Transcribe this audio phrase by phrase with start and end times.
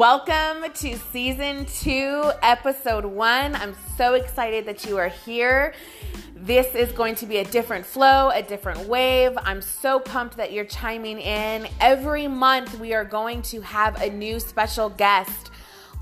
[0.00, 3.54] Welcome to season two, episode one.
[3.54, 5.74] I'm so excited that you are here.
[6.34, 9.36] This is going to be a different flow, a different wave.
[9.36, 11.68] I'm so pumped that you're chiming in.
[11.82, 15.50] Every month, we are going to have a new special guest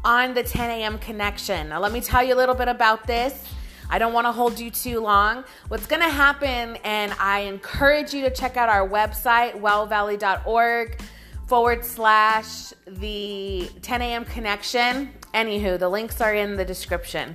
[0.04, 0.98] on the 10 a.m.
[1.00, 1.70] connection.
[1.70, 3.52] Now, let me tell you a little bit about this.
[3.90, 5.42] I don't want to hold you too long.
[5.66, 11.02] What's going to happen, and I encourage you to check out our website, wellvalley.org
[11.48, 14.24] forward slash the 10 a.m.
[14.26, 15.10] connection.
[15.32, 17.34] Anywho, the links are in the description.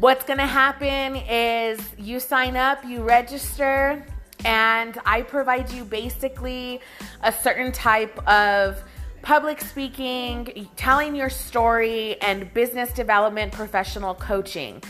[0.00, 4.04] What's to happen is you sign up, you register,
[4.44, 6.80] and I provide you basically
[7.22, 8.82] a certain type of
[9.22, 14.82] public speaking, telling your story, and business development professional coaching.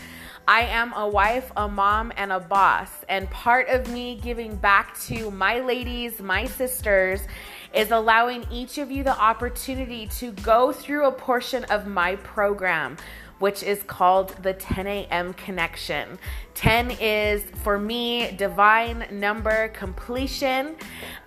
[0.47, 2.89] I am a wife, a mom, and a boss.
[3.07, 7.21] And part of me giving back to my ladies, my sisters,
[7.75, 12.97] is allowing each of you the opportunity to go through a portion of my program
[13.39, 15.33] which is called the 10 a.m.
[15.33, 16.17] connection.
[16.53, 20.75] 10 is for me divine number completion,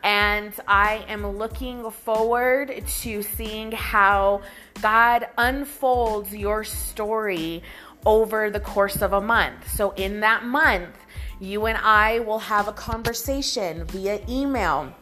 [0.03, 4.43] and I am looking forward to seeing how
[4.81, 7.63] God unfolds your story
[8.07, 9.71] over the course of a month.
[9.71, 10.97] So, in that month,
[11.41, 14.95] you and I will have a conversation via email,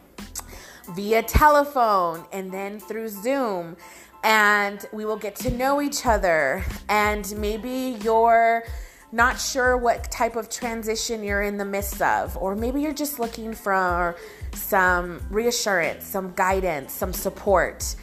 [0.95, 3.75] via telephone, and then through Zoom
[4.23, 6.63] and we will get to know each other.
[6.89, 8.63] And maybe you're
[9.11, 13.19] not sure what type of transition you're in the midst of, or maybe you're just
[13.19, 14.17] looking for
[14.53, 17.95] some reassurance, some guidance, some support.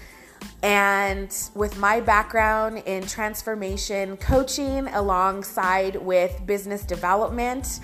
[0.62, 7.80] And with my background in transformation coaching alongside with business development,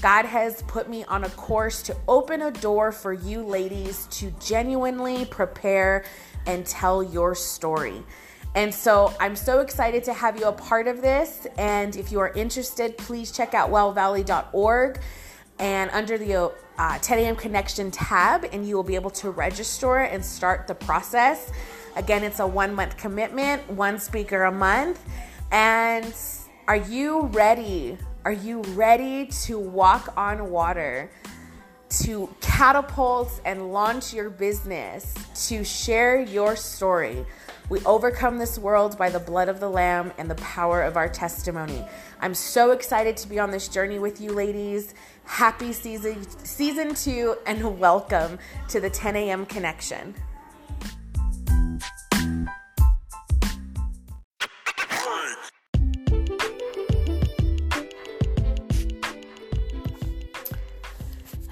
[0.00, 4.30] God has put me on a course to open a door for you ladies to
[4.40, 6.04] genuinely prepare
[6.46, 8.02] and tell your story.
[8.54, 11.46] And so I'm so excited to have you a part of this.
[11.58, 15.00] And if you are interested, please check out wellvalley.org
[15.58, 17.36] and under the uh, 10 a.m.
[17.36, 21.52] connection tab, and you will be able to register and start the process.
[21.96, 25.00] Again, it's a one month commitment, one speaker a month.
[25.52, 26.12] And
[26.66, 27.96] are you ready?
[28.24, 31.10] Are you ready to walk on water?
[32.02, 35.14] to catapult and launch your business,
[35.48, 37.24] to share your story.
[37.68, 41.08] We overcome this world by the blood of the Lamb and the power of our
[41.08, 41.84] testimony.
[42.20, 44.94] I'm so excited to be on this journey with you, ladies.
[45.24, 49.46] Happy season, season two, and welcome to the 10 a.m.
[49.46, 50.14] connection.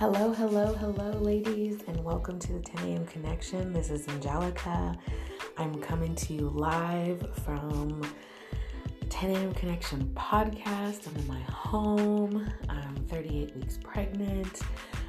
[0.02, 3.06] Hello, hello, hello, ladies, and welcome to the 10 a.m.
[3.06, 3.72] connection.
[3.72, 4.98] This is Angelica.
[5.56, 8.02] I'm coming to you live from
[9.10, 9.54] 10 a.m.
[9.54, 11.06] connection podcast.
[11.06, 12.52] I'm in my home.
[12.68, 14.62] I'm 38 weeks pregnant.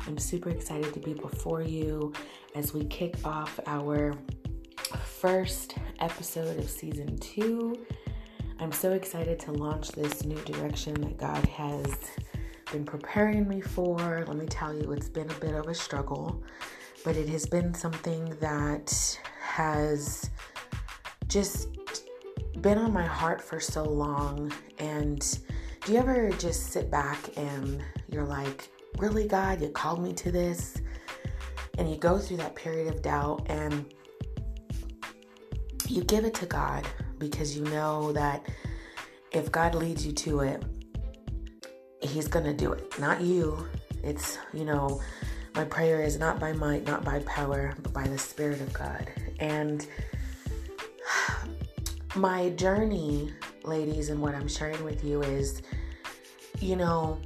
[0.06, 2.14] I'm super excited to be before you
[2.54, 4.14] as we kick off our
[5.04, 7.84] first episode of season two.
[8.60, 11.98] I'm so excited to launch this new direction that God has
[12.74, 14.26] been preparing me for.
[14.28, 16.44] Let me tell you, it's been a bit of a struggle,
[17.06, 20.32] but it has been something that has
[21.28, 21.70] just
[22.62, 24.52] been on my heart for so long.
[24.80, 25.22] And
[25.86, 30.32] do you ever just sit back and you're like, really, God, you called me to
[30.32, 30.82] this?
[31.78, 33.86] And you go through that period of doubt and
[35.88, 36.88] you give it to God
[37.20, 38.48] because you know that
[39.32, 40.64] if God leads you to it,
[42.03, 43.68] He's going to do it, not you.
[44.03, 45.02] It's, you know,
[45.56, 49.09] my prayer is not by might, not by power, but by the Spirit of God.
[49.40, 49.88] And
[52.16, 55.62] my journey, ladies, and what I'm sharing with you is,
[56.59, 57.19] you know,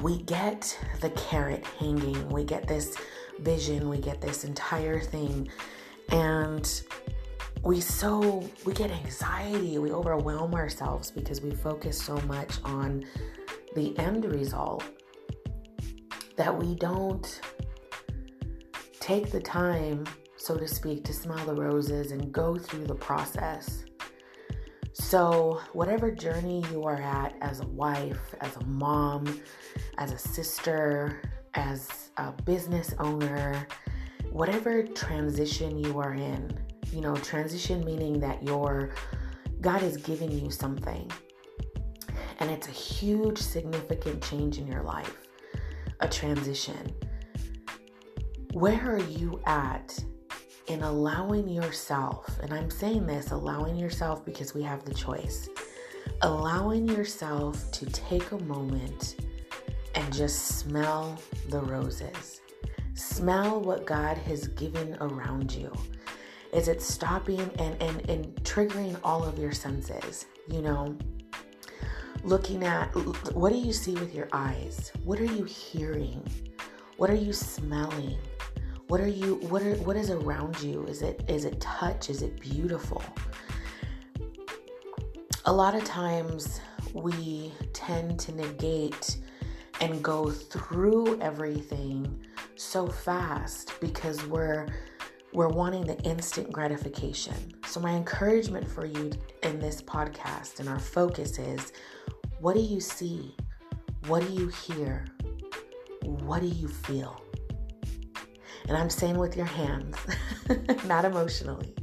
[0.00, 2.96] we get the carrot hanging, we get this
[3.40, 5.48] vision, we get this entire thing,
[6.10, 6.82] and
[7.68, 13.04] we so we get anxiety, we overwhelm ourselves because we focus so much on
[13.74, 14.82] the end result
[16.36, 17.42] that we don't
[19.00, 20.02] take the time,
[20.38, 23.84] so to speak, to smell the roses and go through the process.
[24.94, 29.42] So, whatever journey you are at as a wife, as a mom,
[29.98, 31.20] as a sister,
[31.52, 33.68] as a business owner,
[34.30, 36.58] whatever transition you are in,
[36.92, 38.90] you know, transition meaning that your
[39.60, 41.10] God is giving you something
[42.40, 45.16] and it's a huge, significant change in your life,
[46.00, 46.94] a transition.
[48.52, 49.98] Where are you at
[50.68, 55.48] in allowing yourself, and I'm saying this, allowing yourself because we have the choice,
[56.22, 59.16] allowing yourself to take a moment
[59.94, 61.18] and just smell
[61.48, 62.40] the roses.
[62.94, 65.72] Smell what God has given around you.
[66.52, 70.26] Is it stopping and, and, and triggering all of your senses?
[70.48, 70.96] You know,
[72.22, 72.94] looking at
[73.34, 74.92] what do you see with your eyes?
[75.04, 76.22] What are you hearing?
[76.96, 78.18] What are you smelling?
[78.88, 80.84] What are you what are what is around you?
[80.86, 82.08] Is it is it touch?
[82.08, 83.02] Is it beautiful?
[85.44, 86.60] A lot of times
[86.94, 89.18] we tend to negate
[89.80, 92.20] and go through everything
[92.56, 94.66] so fast because we're
[95.32, 97.34] we're wanting the instant gratification.
[97.66, 101.72] So my encouragement for you in this podcast and our focus is
[102.40, 103.34] what do you see?
[104.06, 105.06] What do you hear?
[106.02, 107.20] What do you feel?
[108.68, 109.96] And I'm saying with your hands,
[110.86, 111.74] not emotionally.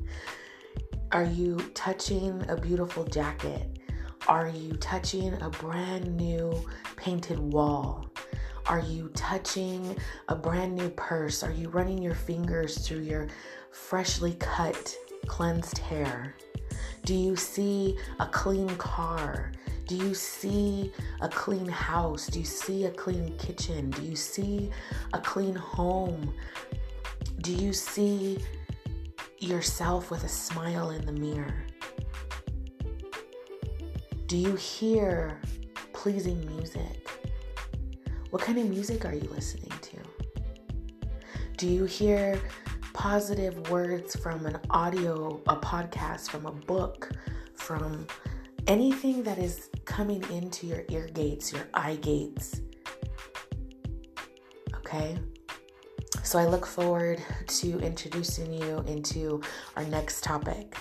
[1.11, 3.79] Are you touching a beautiful jacket?
[4.27, 8.09] Are you touching a brand new painted wall?
[8.67, 9.95] Are you touching
[10.27, 11.43] a brand new purse?
[11.43, 13.27] Are you running your fingers through your
[13.71, 14.95] freshly cut,
[15.27, 16.35] cleansed hair?
[17.03, 19.51] Do you see a clean car?
[19.85, 20.91] Do you see
[21.21, 22.25] a clean house?
[22.25, 23.91] Do you see a clean kitchen?
[23.91, 24.71] Do you see
[25.13, 26.33] a clean home?
[27.41, 28.39] Do you see
[29.37, 31.67] yourself with a smile in the mirror?
[34.25, 35.39] Do you hear
[35.93, 37.04] pleasing music?
[38.35, 39.97] What kind of music are you listening to?
[41.55, 42.37] Do you hear
[42.91, 47.11] positive words from an audio, a podcast, from a book,
[47.55, 48.05] from
[48.67, 52.59] anything that is coming into your ear gates, your eye gates.
[54.75, 55.17] Okay?
[56.21, 59.41] So I look forward to introducing you into
[59.77, 60.75] our next topic.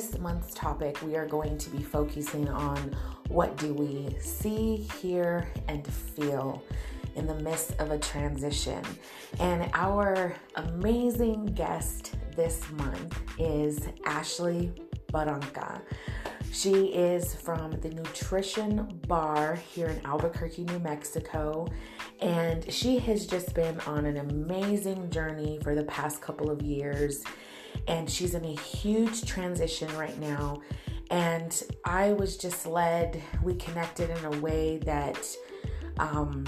[0.00, 2.96] This month's topic, we are going to be focusing on
[3.28, 6.64] what do we see, hear, and feel
[7.16, 8.82] in the midst of a transition.
[9.40, 14.72] And our amazing guest this month is Ashley
[15.12, 15.82] Barranca.
[16.50, 21.68] She is from the Nutrition Barr here in Albuquerque, New Mexico,
[22.20, 27.22] and she has just been on an amazing journey for the past couple of years
[27.86, 30.60] and she's in a huge transition right now.
[31.10, 35.26] And I was just led, we connected in a way that
[35.98, 36.44] um,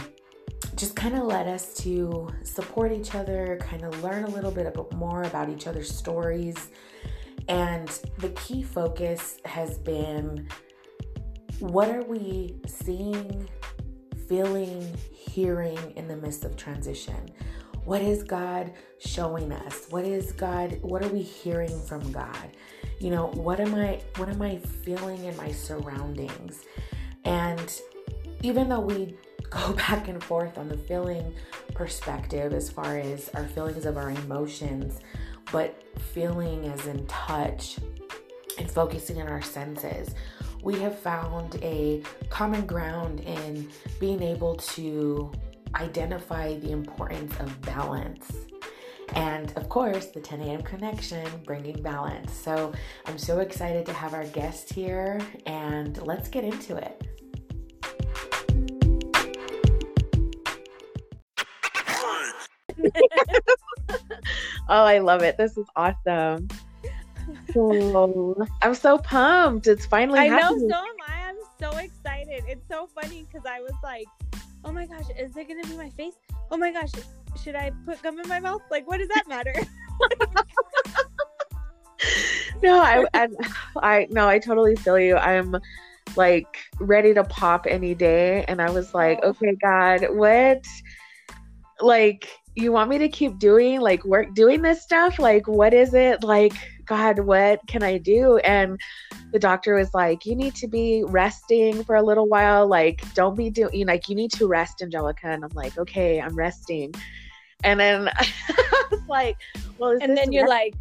[0.76, 4.74] just kind of led us to support each other, kind of learn a little bit
[4.94, 6.68] more about each other's stories.
[7.48, 7.88] And
[8.18, 10.48] the key focus has been
[11.58, 13.48] what are we seeing,
[14.28, 17.30] feeling, hearing in the midst of transition?
[17.84, 19.86] What is God showing us?
[19.90, 22.50] What is God what are we hearing from God?
[23.00, 26.64] You know, what am I what am I feeling in my surroundings?
[27.24, 27.80] And
[28.42, 29.16] even though we
[29.50, 31.34] go back and forth on the feeling
[31.74, 35.00] perspective as far as our feelings of our emotions,
[35.50, 35.82] but
[36.14, 37.78] feeling as in touch
[38.58, 40.14] and focusing on our senses,
[40.62, 45.32] we have found a common ground in being able to
[45.74, 48.30] identify the importance of balance.
[49.14, 50.62] And of course, the 10 a.m.
[50.62, 52.32] connection, bringing balance.
[52.32, 52.72] So
[53.06, 57.06] I'm so excited to have our guest here, and let's get into it.
[64.68, 65.36] oh, I love it.
[65.36, 66.48] This is awesome.
[67.52, 69.66] So, I'm so pumped.
[69.66, 70.68] It's finally I happening.
[70.68, 71.28] know, so am I.
[71.28, 72.44] I'm so excited.
[72.48, 74.06] It's so funny because I was like,
[74.64, 76.14] oh my gosh, is it gonna be my face?
[76.50, 76.90] Oh my gosh,
[77.42, 78.62] should I put gum in my mouth?
[78.70, 79.54] Like, what does that matter?
[82.62, 83.28] no, I, I,
[83.76, 85.16] I, no, I totally feel you.
[85.16, 85.56] I'm
[86.16, 89.30] like ready to pop any day, and I was like, oh.
[89.30, 90.64] okay, God, what,
[91.80, 95.18] like, you want me to keep doing like work, doing this stuff?
[95.18, 96.22] Like, what is it?
[96.22, 96.52] Like,
[96.84, 98.38] God, what can I do?
[98.38, 98.78] And
[99.32, 102.66] the doctor was like, you need to be resting for a little while.
[102.66, 105.28] Like, don't be doing, like, you need to rest, Angelica.
[105.28, 106.92] And I'm like, okay, I'm resting.
[107.64, 109.36] And then I was like,
[109.78, 110.74] well, and then you're like,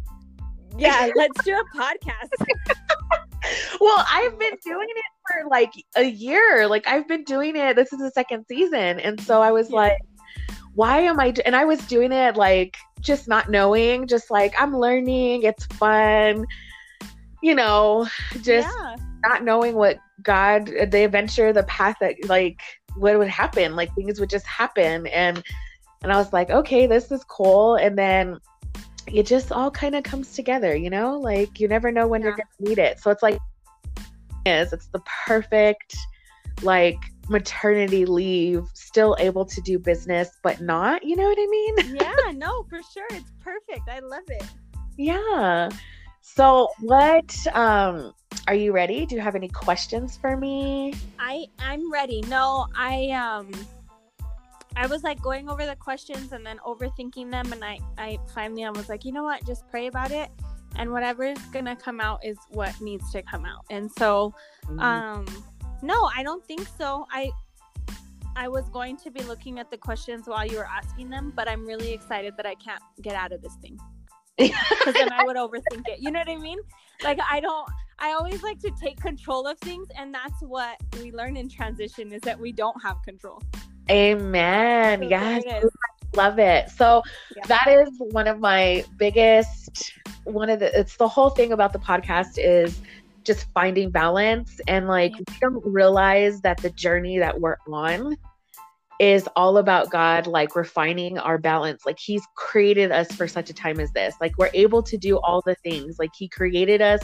[0.76, 2.28] yeah, let's do a podcast.
[3.80, 6.66] well, I've been doing it for like a year.
[6.68, 7.76] Like, I've been doing it.
[7.76, 9.00] This is the second season.
[9.00, 9.76] And so I was yeah.
[9.76, 9.98] like,
[10.74, 11.30] why am I?
[11.30, 11.42] Do-?
[11.44, 16.46] And I was doing it like just not knowing, just like I'm learning, it's fun,
[17.42, 18.06] you know,
[18.40, 18.96] just yeah.
[19.24, 22.60] not knowing what God, uh, the adventure, the path that like
[22.96, 25.42] what would happen, like things would just happen, and
[26.02, 28.38] and I was like, okay, this is cool, and then
[29.06, 32.32] it just all kind of comes together, you know, like you never know when you're
[32.32, 33.38] gonna need it, so it's like
[34.44, 35.96] is it's the perfect
[36.62, 36.98] like
[37.28, 41.96] maternity leave, still able to do business, but not, you know what I mean?
[42.00, 43.06] yeah, no, for sure.
[43.10, 43.88] It's perfect.
[43.88, 44.44] I love it.
[44.96, 45.68] Yeah.
[46.20, 48.12] So what um
[48.46, 49.06] are you ready?
[49.06, 50.94] Do you have any questions for me?
[51.18, 52.22] I I'm ready.
[52.28, 53.50] No, I um
[54.76, 58.64] I was like going over the questions and then overthinking them and I I finally
[58.64, 59.44] I was like, "You know what?
[59.44, 60.30] Just pray about it
[60.76, 64.32] and whatever is going to come out is what needs to come out." And so
[64.78, 65.26] um
[65.82, 67.06] no, I don't think so.
[67.10, 67.30] I
[68.34, 71.48] I was going to be looking at the questions while you were asking them, but
[71.48, 73.78] I'm really excited that I can't get out of this thing.
[74.38, 76.00] Because then I would overthink it.
[76.00, 76.58] You know what I mean?
[77.04, 81.12] Like I don't I always like to take control of things and that's what we
[81.12, 83.42] learn in transition is that we don't have control.
[83.90, 85.00] Amen.
[85.02, 85.64] So yes.
[86.14, 86.70] Love it.
[86.70, 87.02] So
[87.36, 87.46] Yeah.
[87.46, 89.92] that is one of my biggest
[90.24, 92.80] one of the it's the whole thing about the podcast is
[93.24, 98.16] just finding balance and like we don't realize that the journey that we're on
[99.00, 101.84] is all about God like refining our balance.
[101.84, 104.14] Like he's created us for such a time as this.
[104.20, 105.96] Like we're able to do all the things.
[105.98, 107.00] Like he created us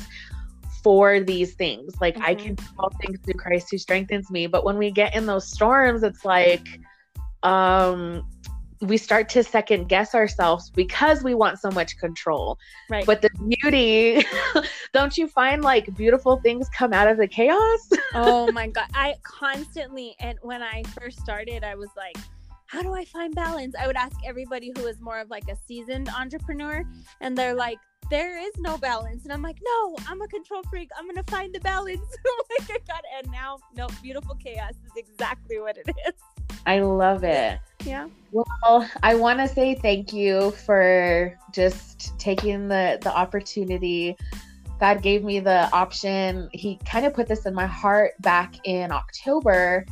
[0.82, 1.94] for these things.
[2.00, 2.38] Like I Mhm.
[2.38, 4.46] can do all things through Christ who strengthens me.
[4.46, 6.68] But when we get in those storms, it's like
[7.42, 8.24] um
[8.80, 12.58] we start to second guess ourselves because we want so much control.
[12.88, 13.04] Right.
[13.04, 14.24] But the beauty,
[14.92, 17.90] don't you find like beautiful things come out of the chaos?
[18.14, 18.88] oh my god.
[18.94, 22.16] I constantly and when i first started i was like
[22.66, 23.74] how do i find balance?
[23.78, 26.84] I would ask everybody who is more of like a seasoned entrepreneur
[27.20, 27.78] and they're like
[28.10, 29.24] there is no balance.
[29.24, 30.90] And i'm like no i'm a control freak.
[30.96, 32.00] I'm gonna find the balance.
[32.26, 33.02] Oh my god.
[33.16, 36.14] And now no beautiful chaos is exactly what it is
[36.66, 37.60] I love it.
[37.84, 44.16] yeah Well, I want to say thank you for just taking the the opportunity.
[44.80, 46.48] God gave me the option.
[46.52, 49.84] He kind of put this in my heart back in October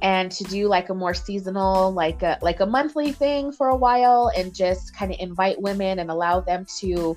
[0.00, 3.76] and to do like a more seasonal like a like a monthly thing for a
[3.76, 7.16] while and just kind of invite women and allow them to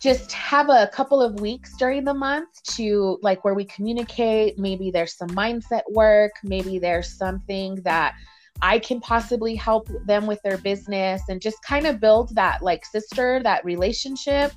[0.00, 4.58] just have a couple of weeks during the month to like where we communicate.
[4.58, 6.32] Maybe there's some mindset work.
[6.44, 8.14] Maybe there's something that
[8.62, 12.84] I can possibly help them with their business and just kind of build that like
[12.84, 14.52] sister, that relationship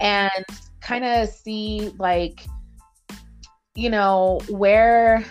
[0.00, 0.44] and
[0.80, 2.44] kind of see like,
[3.74, 5.24] you know, where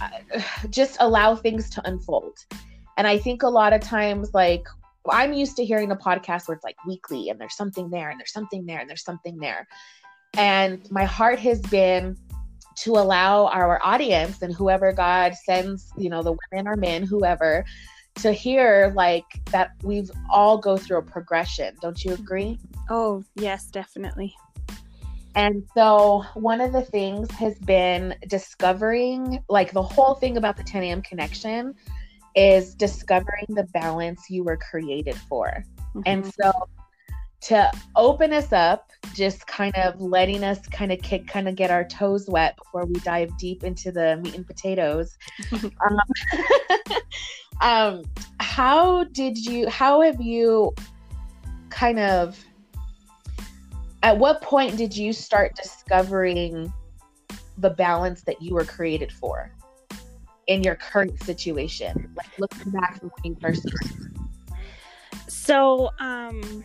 [0.00, 0.08] uh,
[0.70, 2.36] just allow things to unfold.
[2.96, 4.66] And I think a lot of times, like,
[5.10, 8.18] I'm used to hearing a podcast where it's like weekly and there's something there and
[8.18, 9.66] there's something there and there's something there.
[10.36, 12.16] And my heart has been
[12.76, 17.64] to allow our audience and whoever God sends, you know, the women or men, whoever,
[18.16, 21.74] to hear like that we've all go through a progression.
[21.80, 22.58] Don't you agree?
[22.90, 24.34] oh yes definitely
[25.34, 30.62] And so one of the things has been discovering like the whole thing about the
[30.62, 31.02] 10 a.m.
[31.02, 31.74] connection
[32.34, 35.64] is discovering the balance you were created for.
[36.06, 36.32] And Mhm.
[36.40, 36.52] so
[37.42, 41.70] to open us up, just kind of letting us kind of kick, kind of get
[41.70, 45.16] our toes wet before we dive deep into the meat and potatoes.
[45.62, 45.98] um,
[47.60, 48.02] um,
[48.40, 50.74] how did you, how have you
[51.68, 52.42] kind of,
[54.02, 56.72] at what point did you start discovering
[57.58, 59.52] the balance that you were created for
[60.46, 62.12] in your current situation?
[62.16, 63.66] Like looking back from you first.
[65.28, 66.64] So, um,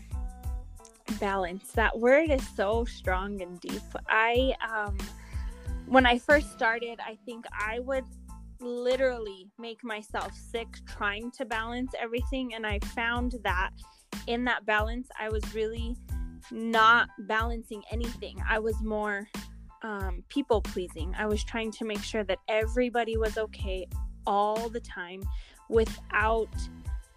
[1.19, 1.71] balance.
[1.73, 3.81] That word is so strong and deep.
[4.07, 4.97] I, um,
[5.87, 8.05] when I first started, I think I would
[8.59, 12.53] literally make myself sick trying to balance everything.
[12.53, 13.71] And I found that
[14.27, 15.95] in that balance, I was really
[16.51, 18.41] not balancing anything.
[18.47, 19.27] I was more
[19.81, 21.13] um, people pleasing.
[21.17, 23.87] I was trying to make sure that everybody was okay
[24.25, 25.23] all the time
[25.69, 26.49] without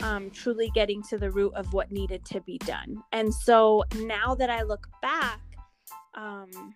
[0.02, 3.02] um, truly getting to the root of what needed to be done.
[3.12, 5.40] And so now that I look back,
[6.14, 6.75] um,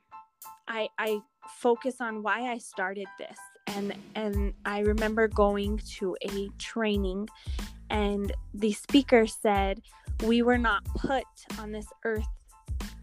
[0.69, 3.38] I, I focus on why I started this.
[3.69, 7.28] And, and I remember going to a training,
[7.90, 9.83] and the speaker said,
[10.25, 11.25] We were not put
[11.59, 12.26] on this earth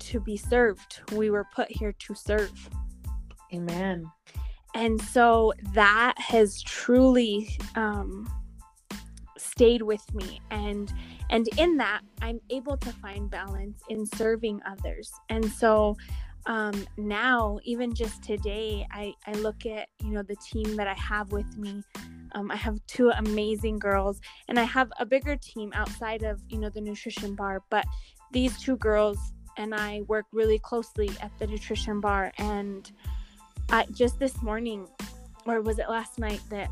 [0.07, 2.69] to be served, we were put here to serve.
[3.53, 4.12] Amen.
[4.75, 8.27] And so that has truly um,
[9.43, 10.93] stayed with me and
[11.29, 15.95] and in that i'm able to find balance in serving others and so
[16.45, 20.93] um, now even just today I, I look at you know the team that i
[20.95, 21.83] have with me
[22.33, 26.57] um, i have two amazing girls and i have a bigger team outside of you
[26.57, 27.86] know the nutrition barr but
[28.31, 32.31] these two girls and i work really closely at the nutrition barr.
[32.38, 32.91] And
[33.69, 34.88] I, just this morning
[35.45, 36.69] or was it last night that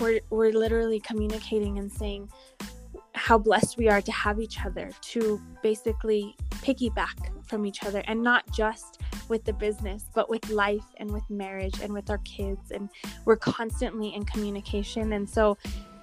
[0.00, 2.30] we're, we're literally communicating and saying
[3.14, 8.22] how blessed we are to have each other to basically piggyback from each other and
[8.22, 12.70] not just with the business but with life and with marriage and with our kids.
[12.70, 12.88] And
[13.24, 15.12] we're constantly in communication.
[15.12, 15.58] And so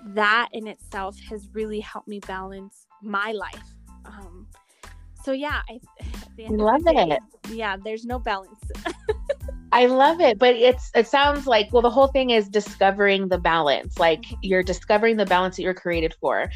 [0.07, 4.38] that in itself has really helped me balance my life um,
[5.29, 5.79] so yeah i
[6.49, 7.19] love day, it
[7.51, 8.59] yeah there's no balance
[9.71, 13.37] I love it, but it's it sounds like well the whole thing is discovering the
[13.37, 13.99] balance.
[13.99, 14.37] Like mm-hmm.
[14.41, 16.49] you're discovering the balance that you're created for.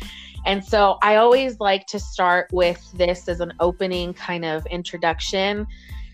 [0.48, 5.68] And so I always like to start with this as an opening kind of introduction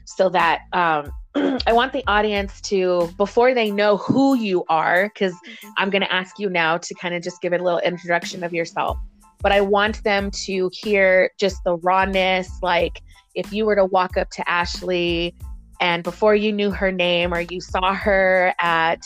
[0.04, 1.10] so that um
[1.66, 5.70] I want the audience to before they know who you are cuz mm-hmm.
[5.78, 8.44] I'm going to ask you now to kind of just give it a little introduction
[8.44, 8.98] of yourself.
[9.41, 13.01] But I want them to hear just the rawness like
[13.36, 15.36] if you were to walk up to Ashley
[15.79, 19.05] and before you knew her name or you saw her at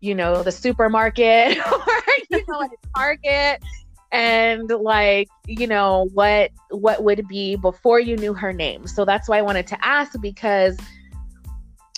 [0.00, 3.62] you know the supermarket or you know at target
[4.10, 8.86] and like you know what what would be before you knew her name.
[8.86, 10.76] So that's why i wanted to ask because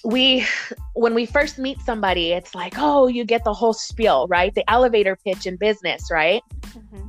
[0.02, 0.46] we
[0.94, 4.54] when we first meet somebody it's like oh you get the whole spiel right?
[4.54, 6.42] The elevator pitch in business right?
[6.62, 7.06] Mm-hmm.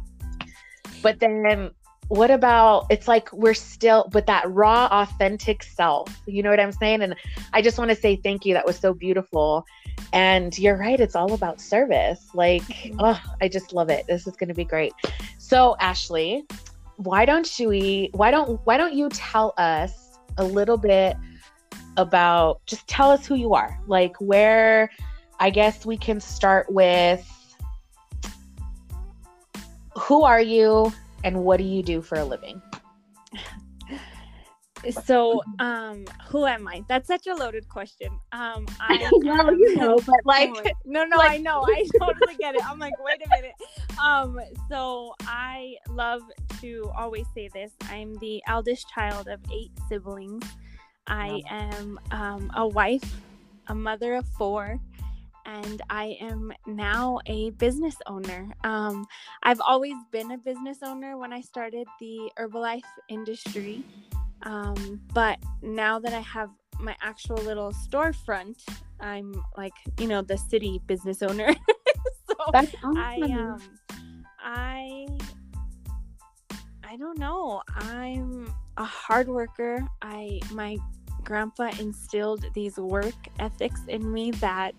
[1.01, 1.71] But then
[2.11, 6.21] what about it's like we're still with that raw authentic self.
[6.25, 7.03] You know what i'm saying?
[7.03, 7.15] And
[7.53, 8.53] i just want to say thank you.
[8.53, 9.65] That was so beautiful.
[10.11, 12.27] And you're right it's all about service.
[12.33, 12.99] Like mm-hmm.
[12.99, 14.05] oh i just love it.
[14.07, 14.91] This is going to be great.
[15.37, 16.43] So ashley
[16.97, 21.15] why don't you why don't why don't you tell us a little bit
[21.95, 23.79] about just tell us who you are.
[23.87, 24.91] Like where
[25.39, 27.25] i guess we can start with
[29.97, 30.91] who are you
[31.23, 32.61] and what do you do for a living?
[35.05, 36.83] So, um, who am I?
[36.87, 38.09] That's such a loaded question.
[38.31, 40.49] Um, I know, um, you know, but like,
[40.85, 42.65] no, no, like, I know, I totally get it.
[42.65, 43.53] I'm like, wait a minute.
[44.03, 46.21] Um, so I love
[46.61, 47.71] to always say this.
[47.89, 50.43] I'm the eldest child of eight siblings.
[51.07, 53.17] I am um, a wife,
[53.67, 54.79] a mother of four,
[55.45, 58.51] and I am now a business owner.
[58.63, 59.05] Um,
[59.43, 63.83] I've always been a business owner when I started the Herbalife industry,
[64.43, 66.49] um, but now that I have
[66.79, 68.63] my actual little storefront,
[68.99, 71.53] I'm like you know the city business owner.
[72.27, 72.97] so That's awesome.
[72.97, 73.61] I um
[74.39, 75.07] I
[76.83, 77.61] I don't know.
[77.73, 79.81] I'm a hard worker.
[80.01, 80.77] I my
[81.31, 84.75] grandpa instilled these work ethics in me that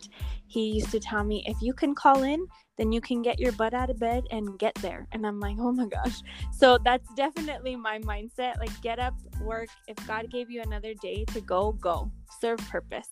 [0.49, 3.53] he used to tell me if you can call in then you can get your
[3.53, 5.07] butt out of bed and get there.
[5.13, 6.19] And i'm like oh my gosh.
[6.53, 9.69] So that's definitely my mindset like get up work.
[9.89, 12.11] If god gave you another day to go go.
[12.41, 13.09] Serve purpose.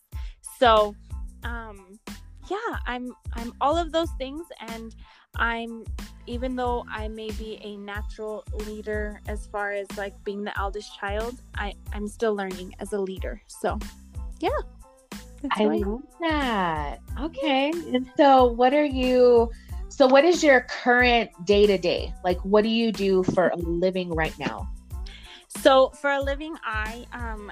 [0.59, 0.95] So
[1.45, 1.99] um
[2.51, 4.95] yeah i'm i'm all of those things and
[5.37, 5.85] i'm
[6.27, 10.97] even though i may be a natural leader as far as like being the eldest
[10.99, 13.79] child i i'm still learning as a leader so
[14.41, 14.51] yeah.
[15.53, 17.01] I love that.
[17.19, 19.51] Okay and so what are you
[19.89, 23.57] so what is your current day to day like what do you do for a
[23.57, 24.71] living right now?
[25.49, 27.51] So for a living i um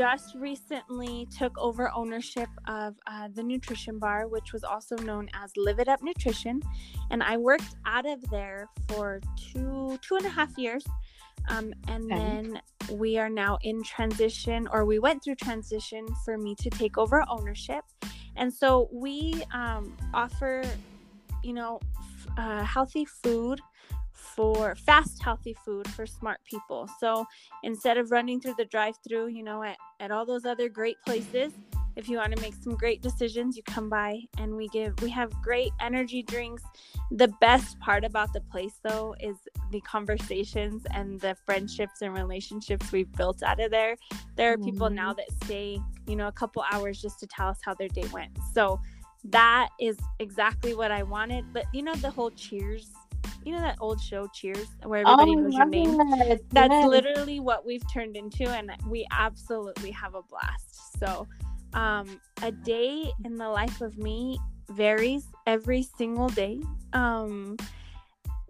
[0.00, 5.52] just recently took over ownership of uh, the nutrition barr, which was also known as
[5.58, 6.62] Live It Up Nutrition,
[7.10, 10.86] and I worked out of there for two two and a half years.
[11.50, 16.54] Um, and then we are now in transition, or we went through transition for me
[16.54, 17.84] to take over ownership.
[18.36, 20.62] And so we um, offer,
[21.44, 23.60] you know, f- uh, healthy food
[24.20, 26.88] for fast, healthy food for smart people.
[26.98, 27.26] So
[27.62, 30.96] instead of running through the drive through, you know, at, at all those other great
[31.06, 31.52] places,
[31.96, 35.10] if you want to make some great decisions, you come by and we give, we
[35.10, 36.62] have great energy drinks.
[37.10, 39.36] The best part about the place, though, is
[39.72, 43.96] the conversations and the friendships and relationships we've built out of there.
[44.36, 44.64] There are mm-hmm.
[44.64, 47.88] people now that stay, you know, a couple hours just to tell us how their
[47.88, 48.38] day went.
[48.54, 48.80] So
[49.24, 51.52] that is exactly what I wanted.
[51.52, 52.88] But, you know, the whole cheers
[53.44, 56.00] you know that old show Cheers where everybody oh, knows your name.
[56.00, 56.44] It.
[56.50, 56.88] That's yes.
[56.88, 60.98] literally what we've turned into, and we absolutely have a blast.
[60.98, 61.26] So,
[61.72, 66.60] um, a day in the life of me varies every single day.
[66.92, 67.56] Um,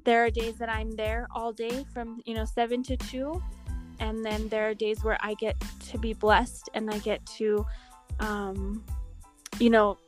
[0.04, 3.42] there are days that I'm there all day from, you know, 7 to 2
[4.00, 7.66] and then there are days where I get to be blessed and I get to
[8.18, 8.82] um
[9.58, 9.98] you know,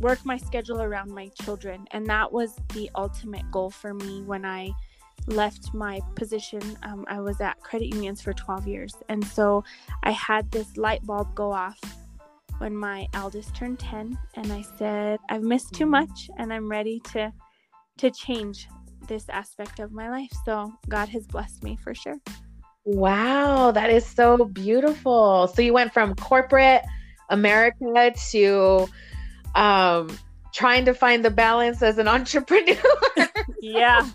[0.00, 4.44] work my schedule around my children and that was the ultimate goal for me when
[4.44, 4.72] I
[5.26, 6.60] left my position.
[6.82, 8.94] Um, I was at credit unions for 12 years.
[9.08, 9.64] And so
[10.02, 11.78] I had this light bulb go off
[12.58, 17.00] when my eldest turned 10 and I said, I've missed too much and I'm ready
[17.12, 17.32] to
[17.98, 18.68] to change
[19.08, 20.30] this aspect of my life.
[20.44, 22.18] So God has blessed me for sure.
[22.84, 25.48] Wow, that is so beautiful.
[25.48, 26.82] So you went from corporate
[27.30, 28.86] America to
[29.56, 30.16] um
[30.54, 32.76] trying to find the balance as an entrepreneur.
[33.60, 34.08] yeah.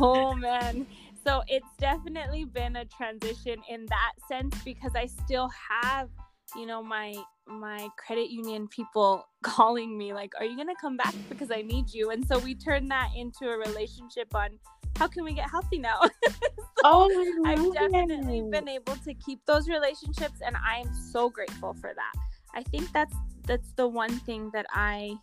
[0.00, 0.86] Oh man.
[1.24, 6.08] So it's definitely been a transition in that sense because I still have,
[6.54, 7.14] you know, my
[7.48, 11.62] my credit union people calling me like, "Are you going to come back because I
[11.62, 14.50] need you?" And so we turned that into a relationship on
[14.96, 16.00] how can we get healthy now?
[16.26, 16.40] so
[16.84, 21.92] oh, I've definitely been able to keep those relationships and I am so grateful for
[21.94, 22.12] that.
[22.54, 23.14] I think that's
[23.46, 25.16] that's the one thing that I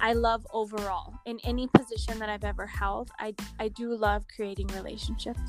[0.00, 3.10] I love overall in any position that I've ever held.
[3.18, 5.40] I I do love creating relationships.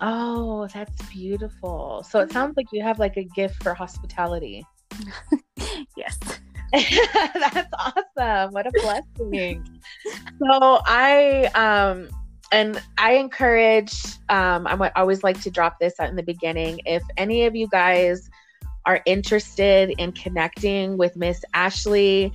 [0.00, 2.04] Oh, that's beautiful.
[2.08, 4.64] So it sounds like you have like a gift for hospitality.
[5.96, 6.18] yes.
[6.72, 8.52] that's awesome.
[8.52, 9.64] What a blessing.
[10.38, 12.08] so I um
[12.52, 17.02] and I encourage um I always like to drop this out in the beginning if
[17.16, 18.28] any of you guys
[18.86, 22.32] are interested in connecting with Miss Ashley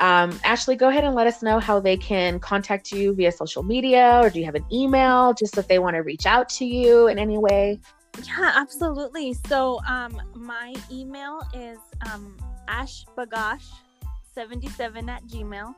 [0.00, 3.64] um, Ashley, go ahead and let us know how they can contact you via social
[3.64, 6.64] media or do you have an email just if they want to reach out to
[6.64, 7.80] you in any way?
[8.24, 9.34] Yeah, absolutely.
[9.48, 11.78] So um, my email is
[12.12, 12.36] um,
[12.68, 15.74] ashbagash77 at gmail.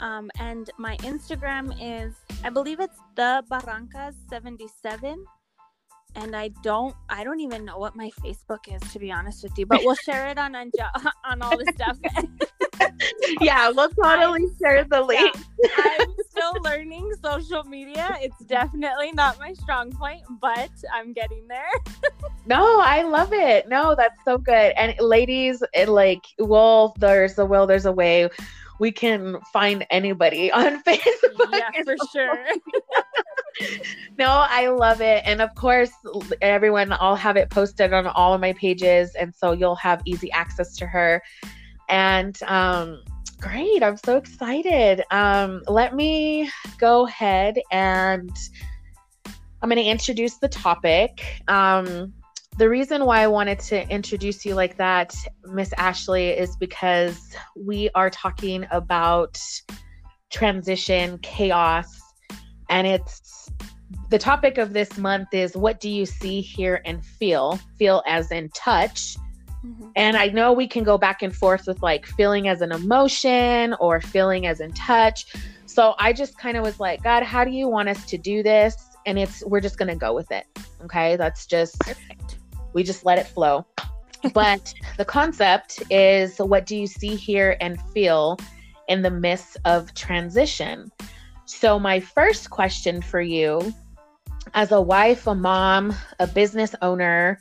[0.00, 5.24] Um, and my Instagram is, I believe it's the Barrancas 77
[6.16, 9.56] and I don't I don't even know what my Facebook is to be honest with
[9.58, 10.70] you, but we'll share it on on,
[11.24, 11.98] on all the stuff.
[13.40, 15.34] yeah, we'll totally share the link.
[15.62, 15.68] Yeah,
[16.00, 18.16] I'm still learning social media.
[18.20, 21.70] It's definitely not my strong point, but I'm getting there.
[22.46, 23.68] no, I love it.
[23.68, 24.72] No, that's so good.
[24.76, 28.28] And ladies, it like well, there's a will, there's a way.
[28.80, 31.52] We can find anybody on Facebook.
[31.52, 32.46] Yeah, for sure.
[34.18, 35.22] no, I love it.
[35.24, 35.92] And of course,
[36.40, 39.14] everyone, I'll have it posted on all of my pages.
[39.14, 41.22] And so you'll have easy access to her.
[41.88, 43.02] And um,
[43.38, 43.82] great.
[43.82, 45.02] I'm so excited.
[45.10, 48.36] Um, let me go ahead and
[49.62, 51.42] I'm going to introduce the topic.
[51.46, 52.14] Um,
[52.58, 55.14] the reason why I wanted to introduce you like that,
[55.46, 59.40] Miss Ashley, is because we are talking about
[60.30, 62.00] transition, chaos,
[62.68, 63.50] and it's
[64.10, 67.58] the topic of this month is what do you see, hear, and feel?
[67.78, 69.16] Feel as in touch
[69.64, 69.90] Mm-hmm.
[69.96, 73.74] And I know we can go back and forth with like feeling as an emotion
[73.74, 75.26] or feeling as in touch.
[75.66, 78.42] So I just kind of was like, God, how do you want us to do
[78.42, 78.76] this?
[79.06, 80.46] And it's, we're just going to go with it.
[80.84, 81.16] Okay.
[81.16, 82.38] That's just, Perfect.
[82.72, 83.66] We just let it flow.
[84.34, 88.38] but the concept is what do you see, hear, and feel
[88.88, 90.90] in the midst of transition?
[91.46, 93.74] So, my first question for you
[94.54, 97.40] as a wife, a mom, a business owner,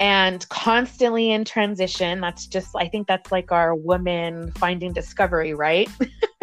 [0.00, 2.20] and constantly in transition.
[2.20, 5.88] That's just, I think that's like our woman finding discovery, right?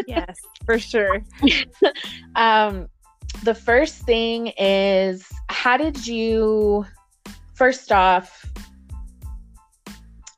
[0.07, 1.21] yes, for sure.
[2.35, 2.87] um,
[3.43, 6.85] the first thing is how did you,
[7.59, 8.45] first off,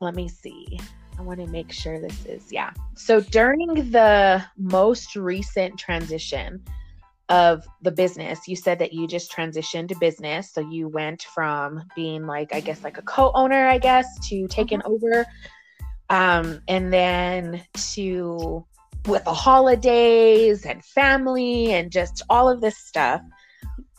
[0.01, 0.79] let me see.
[1.19, 2.71] I want to make sure this is, yeah.
[2.95, 6.63] So during the most recent transition,
[7.29, 11.81] of the business you said that you just transitioned to business so you went from
[11.95, 14.91] being like i guess like a co-owner i guess to taking mm-hmm.
[14.91, 15.25] over
[16.09, 18.65] um and then to
[19.05, 23.21] with the holidays and family and just all of this stuff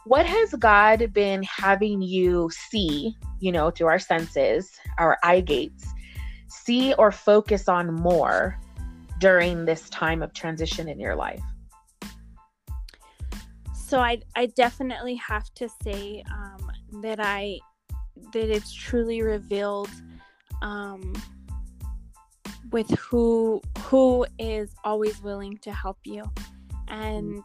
[0.05, 5.87] what has god been having you see you know through our senses our eye gates
[6.53, 8.59] see or focus on more
[9.19, 11.43] during this time of transition in your life?
[13.75, 16.71] So I I definitely have to say um,
[17.03, 17.59] that I
[18.33, 19.91] that it's truly revealed
[20.63, 21.15] um,
[22.71, 26.25] with who who is always willing to help you,
[26.89, 27.45] and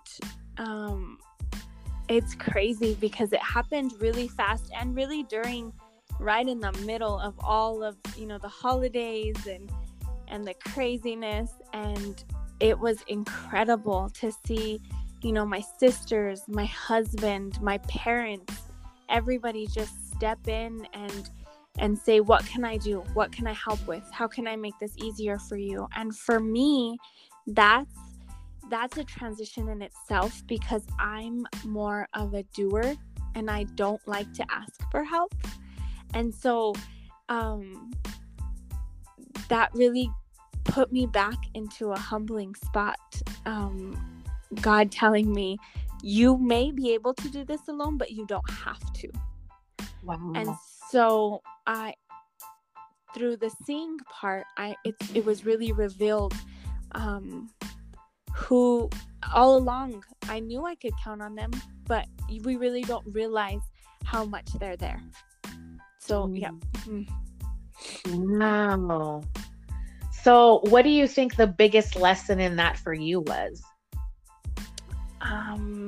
[0.57, 1.17] um,
[2.09, 5.73] it's crazy because it happened really fast and really during
[6.19, 9.71] right in the middle of all of you know the holidays and
[10.29, 12.23] and the craziness and
[12.59, 14.81] it was incredible to see
[15.21, 18.53] you know, my sisters, my husband, my parents,
[19.09, 21.29] everybody just step in and
[21.79, 23.03] and say what can I do?
[23.13, 24.03] What can I help with?
[24.11, 25.87] How can I make this easier for you?
[25.95, 26.97] And for me,
[27.45, 27.93] that's
[28.69, 32.95] that's a transition in itself because I'm more of a doer
[33.35, 35.33] and I don't like to ask for help.
[36.13, 36.73] And so
[37.29, 37.91] um
[39.49, 40.09] that really
[40.67, 42.99] put me back into a humbling spot.
[43.45, 44.23] Um,
[44.61, 45.57] God telling me,
[46.03, 49.09] you may be able to do this alone, but you don't have to.
[50.03, 50.33] Wow.
[50.35, 50.49] And
[50.91, 51.95] so I,
[53.13, 56.33] through the seeing part, I it it was really revealed,
[56.93, 57.49] um,
[58.37, 58.89] who
[59.33, 61.51] all along I knew I could count on them,
[61.85, 62.05] but
[62.43, 63.61] we really don't realize
[64.03, 65.01] how much they're there.
[65.99, 66.51] So yeah.
[66.85, 67.07] Mm.
[68.07, 69.23] Wow.
[70.23, 73.63] So, what do you think the biggest lesson in that for you was?
[75.21, 75.87] Um,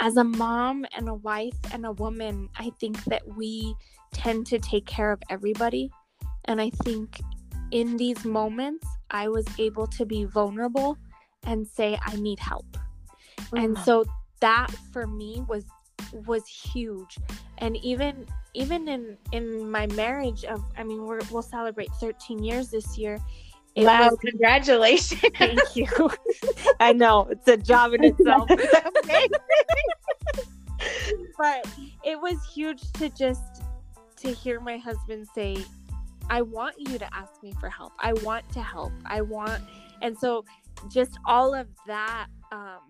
[0.00, 3.74] as a mom and a wife and a woman, I think that we
[4.12, 5.90] tend to take care of everybody.
[6.44, 7.20] And I think
[7.70, 10.98] in these moments, I was able to be vulnerable
[11.46, 12.76] and say, I need help.
[13.54, 13.84] And uh-huh.
[13.84, 14.04] so
[14.40, 15.64] that for me was
[16.26, 17.18] was huge.
[17.58, 22.70] And even even in in my marriage of i mean we're, we'll celebrate 13 years
[22.70, 23.18] this year.
[23.76, 25.22] Wow was, congratulations.
[25.38, 25.86] Thank you.
[26.80, 28.48] I know it's a job in itself.
[31.38, 31.66] But
[32.04, 33.62] it was huge to just
[34.16, 35.56] to hear my husband say
[36.30, 37.92] i want you to ask me for help.
[37.98, 38.92] I want to help.
[39.06, 39.62] I want
[40.00, 40.44] and so
[40.88, 42.80] just all of that um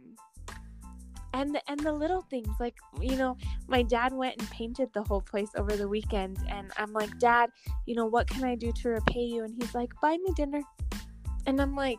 [1.35, 3.37] and the, and the little things like you know
[3.69, 7.51] my dad went and painted the whole place over the weekend and i'm like dad
[7.87, 9.45] you know what can i do to repay you?
[9.45, 10.63] And he's like buy me dinner.
[11.47, 11.99] And i'm like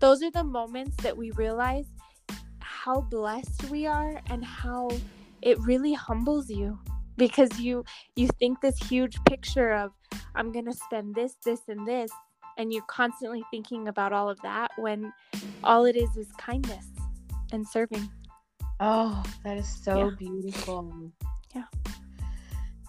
[0.00, 1.86] those are the moments that we realize
[2.60, 4.88] how blessed we are and how
[5.42, 6.78] it really humbles you
[7.18, 7.84] because you
[8.16, 9.92] you think this huge picture of
[10.34, 12.10] i'm going to spend this this and this
[12.56, 15.12] and you're constantly thinking about all of that when
[15.62, 16.86] all it is is kindness
[17.52, 18.08] and serving
[18.80, 20.10] Oh, that is so yeah.
[20.18, 21.10] beautiful.
[21.54, 21.64] Yeah.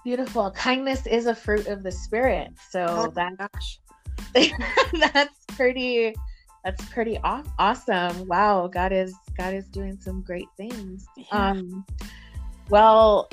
[0.04, 0.52] Beautiful.
[0.52, 2.52] Kindness is a fruit of the spirit.
[2.70, 3.80] So oh, that, gosh.
[5.14, 6.14] that's pretty
[6.64, 8.28] that's pretty aw- awesome.
[8.28, 11.08] Wow, God is God is doing some great things.
[11.16, 11.52] Yeah.
[11.52, 11.86] Um
[12.70, 13.30] well,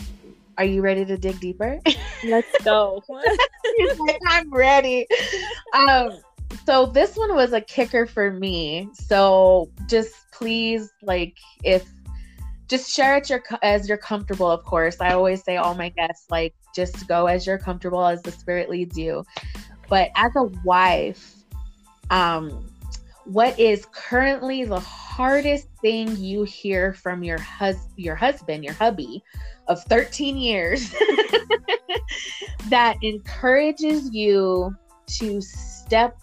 [0.59, 1.81] are you ready to dig deeper?
[2.25, 3.03] Let's go.
[3.09, 5.07] like, I'm ready.
[5.73, 6.19] Um
[6.65, 8.89] so this one was a kicker for me.
[8.93, 11.89] So just please like if
[12.69, 16.27] just share it your as you're comfortable of course i always say all my guests
[16.31, 19.25] like just go as you're comfortable as the spirit leads you
[19.89, 21.37] but as a wife
[22.11, 22.69] um
[23.27, 29.23] what is currently the hardest thing you hear from your hus- your husband your hubby
[29.69, 30.91] of 13 years
[32.71, 34.75] that encourages you
[35.07, 36.17] to step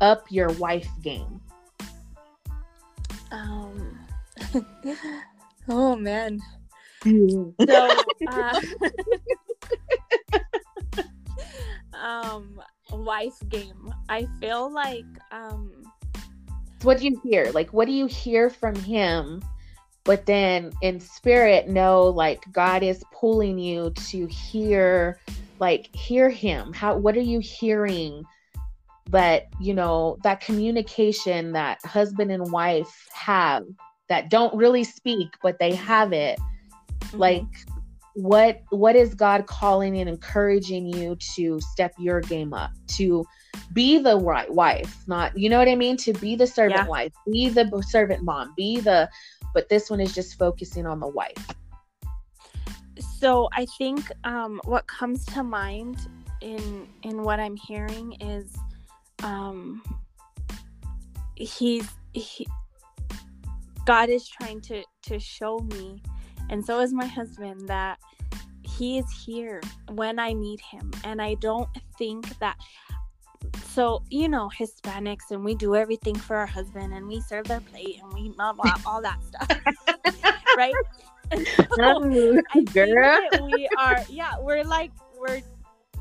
[0.00, 1.40] up your wife game
[3.30, 3.98] um
[5.68, 6.40] oh man.
[7.04, 8.60] So, uh,
[11.92, 12.60] um,
[12.94, 13.94] wife game.
[14.08, 15.70] I feel like um.
[16.82, 17.50] What do you hear?
[17.52, 19.42] Like, what do you hear from him?
[20.04, 25.18] But then in spirit, know like God is pulling you to hear,
[25.60, 26.74] like, hear Him.
[26.74, 26.94] How?
[26.94, 28.22] What are you hearing?
[29.08, 33.64] But you know that communication that husband and wife have
[34.08, 37.18] that don't really speak but they have it mm-hmm.
[37.18, 37.44] like
[38.14, 43.24] what what is god calling and encouraging you to step your game up to
[43.72, 46.86] be the right wife not you know what i mean to be the servant yeah.
[46.86, 49.08] wife be the servant mom be the
[49.52, 51.54] but this one is just focusing on the wife
[53.18, 56.08] so i think um, what comes to mind
[56.40, 58.54] in in what i'm hearing is
[59.24, 59.82] um
[61.34, 62.46] he's he,
[63.84, 66.02] God is trying to to show me
[66.50, 67.98] and so is my husband that
[68.62, 70.90] he is here when I need him.
[71.04, 72.56] And I don't think that
[73.66, 77.60] so you know Hispanics and we do everything for our husband and we serve their
[77.60, 79.48] plate and we blah, blah, all that stuff.
[80.56, 80.74] Right?
[81.76, 82.00] So
[82.72, 83.28] girl.
[83.42, 85.42] we are yeah we're like we're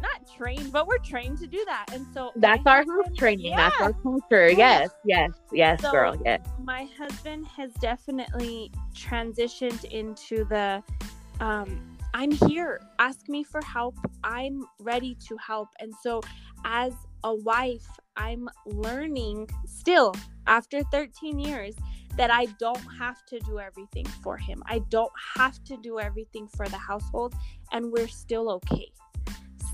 [0.03, 1.85] not trained, but we're trained to do that.
[1.91, 3.47] And so that's our husband, training.
[3.47, 3.69] Yeah.
[3.69, 4.49] That's our culture.
[4.49, 6.21] Yes, yes, yes, so girl.
[6.23, 6.45] Yes.
[6.63, 10.83] My husband has definitely transitioned into the
[11.39, 12.79] um I'm here.
[12.99, 13.95] Ask me for help.
[14.23, 15.69] I'm ready to help.
[15.79, 16.21] And so
[16.63, 20.13] as a wife, I'm learning still
[20.45, 21.73] after 13 years
[22.17, 24.61] that I don't have to do everything for him.
[24.67, 27.33] I don't have to do everything for the household,
[27.71, 28.91] and we're still okay.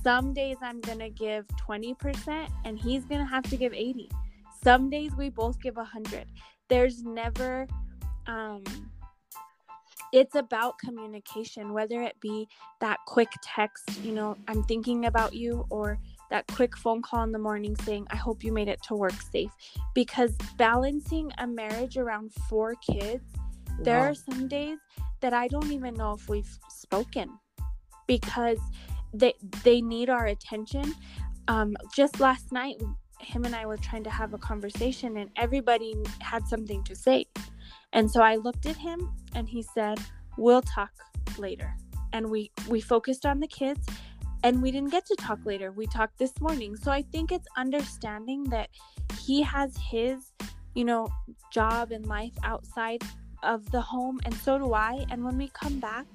[0.03, 4.09] Some days I'm going to give 20% and he's going to have to give 80.
[4.63, 6.25] Some days we both give 100.
[6.67, 7.67] There's never
[8.27, 8.63] um
[10.11, 12.47] it's about communication whether it be
[12.81, 17.31] that quick text, you know, I'm thinking about you or that quick phone call in
[17.31, 19.51] the morning saying, I hope you made it to work safe.
[19.93, 23.23] Because balancing a marriage around four kids,
[23.81, 24.77] there are some days
[25.21, 27.37] that I don't even know if we've spoken
[28.07, 28.59] because
[29.13, 30.93] they they need our attention.
[31.47, 32.81] Um, just last night,
[33.19, 37.25] him and I were trying to have a conversation, and everybody had something to say.
[37.93, 39.99] And so I looked at him, and he said,
[40.37, 40.91] "We'll talk
[41.37, 41.75] later."
[42.13, 43.85] And we we focused on the kids,
[44.43, 45.71] and we didn't get to talk later.
[45.71, 46.75] We talked this morning.
[46.75, 48.69] So I think it's understanding that
[49.19, 50.31] he has his,
[50.75, 51.07] you know,
[51.51, 53.03] job and life outside
[53.41, 55.05] of the home, and so do I.
[55.09, 56.05] And when we come back,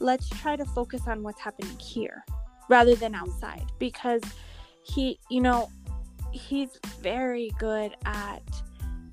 [0.00, 2.24] let's try to focus on what's happening here
[2.68, 4.22] rather than outside because
[4.82, 5.70] he, you know,
[6.32, 8.42] he's very good at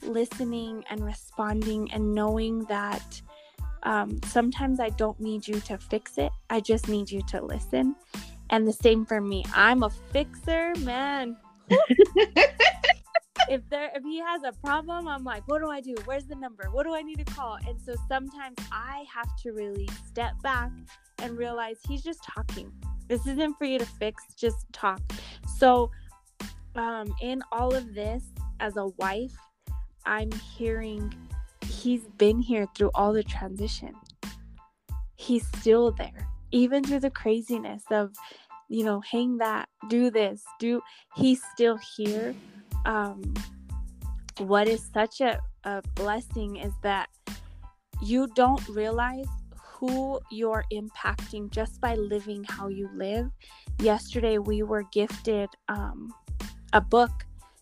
[0.02, 3.22] listening and responding and knowing that
[3.84, 6.32] um, sometimes I don't need you to fix it.
[6.50, 7.96] I just need you to listen.
[8.50, 9.46] And the same for me.
[9.56, 11.38] I'm a fixer, man.
[13.50, 15.96] if there if he has a problem, I'm like, what do I do?
[16.06, 16.66] Where's the number?
[16.72, 17.58] What do I need to call?
[17.68, 20.72] And so sometimes I have to really step back
[21.20, 22.72] and realize he's just talking.
[23.08, 25.02] This isn't for you to fix, just talk.
[25.58, 25.92] So
[26.76, 28.24] um in all of this
[28.60, 29.36] as a wife,
[30.06, 31.14] I'm hearing
[31.68, 33.94] he's been here through all the transition.
[35.16, 38.14] He's still there, even through the craziness of,
[38.70, 40.82] you know, hang that, do this, do.
[41.16, 42.36] He's still here.
[42.86, 43.34] Um,
[44.38, 47.10] what is such a, a blessing is that
[48.02, 49.28] you don't realize
[49.88, 53.30] who you're impacting just by living how you live.
[53.80, 56.14] Yesterday, we were gifted um,
[56.74, 57.12] a book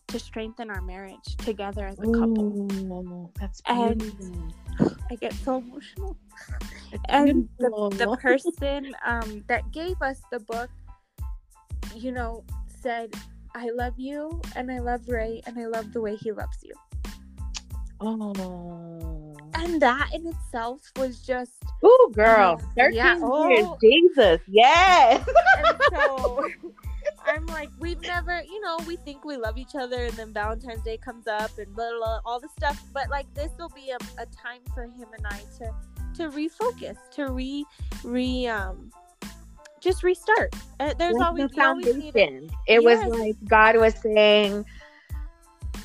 [0.07, 2.71] to strengthen our marriage together as a couple.
[2.71, 4.53] Ooh, that's And-
[5.11, 6.17] I get so emotional.
[7.09, 10.69] And the, the person um, that gave us the book,
[11.95, 12.43] you know,
[12.81, 13.13] said,
[13.55, 16.73] I love you and I love Ray and I love the way he loves you.
[18.01, 19.22] Oh.
[19.63, 22.59] And that in itself was just oh girl.
[22.75, 22.89] Yeah.
[22.89, 23.13] 13 Yeah.
[23.15, 23.23] years.
[23.25, 23.77] Oh.
[23.81, 24.41] Jesus.
[24.47, 25.25] Yes.
[25.57, 26.43] and so
[27.25, 30.81] I'm like, we've never, you know, we think we love each other, and then Valentine's
[30.83, 32.83] Day comes up, and blah, blah, blah, all the stuff.
[32.93, 35.73] But like, this will be a, a time for him and I to
[36.15, 37.65] to refocus, to re
[38.03, 38.91] re um,
[39.79, 40.53] just restart.
[40.79, 41.93] Uh, there's That's always the you always it.
[41.93, 42.49] foundation.
[42.67, 44.65] It was like God was saying,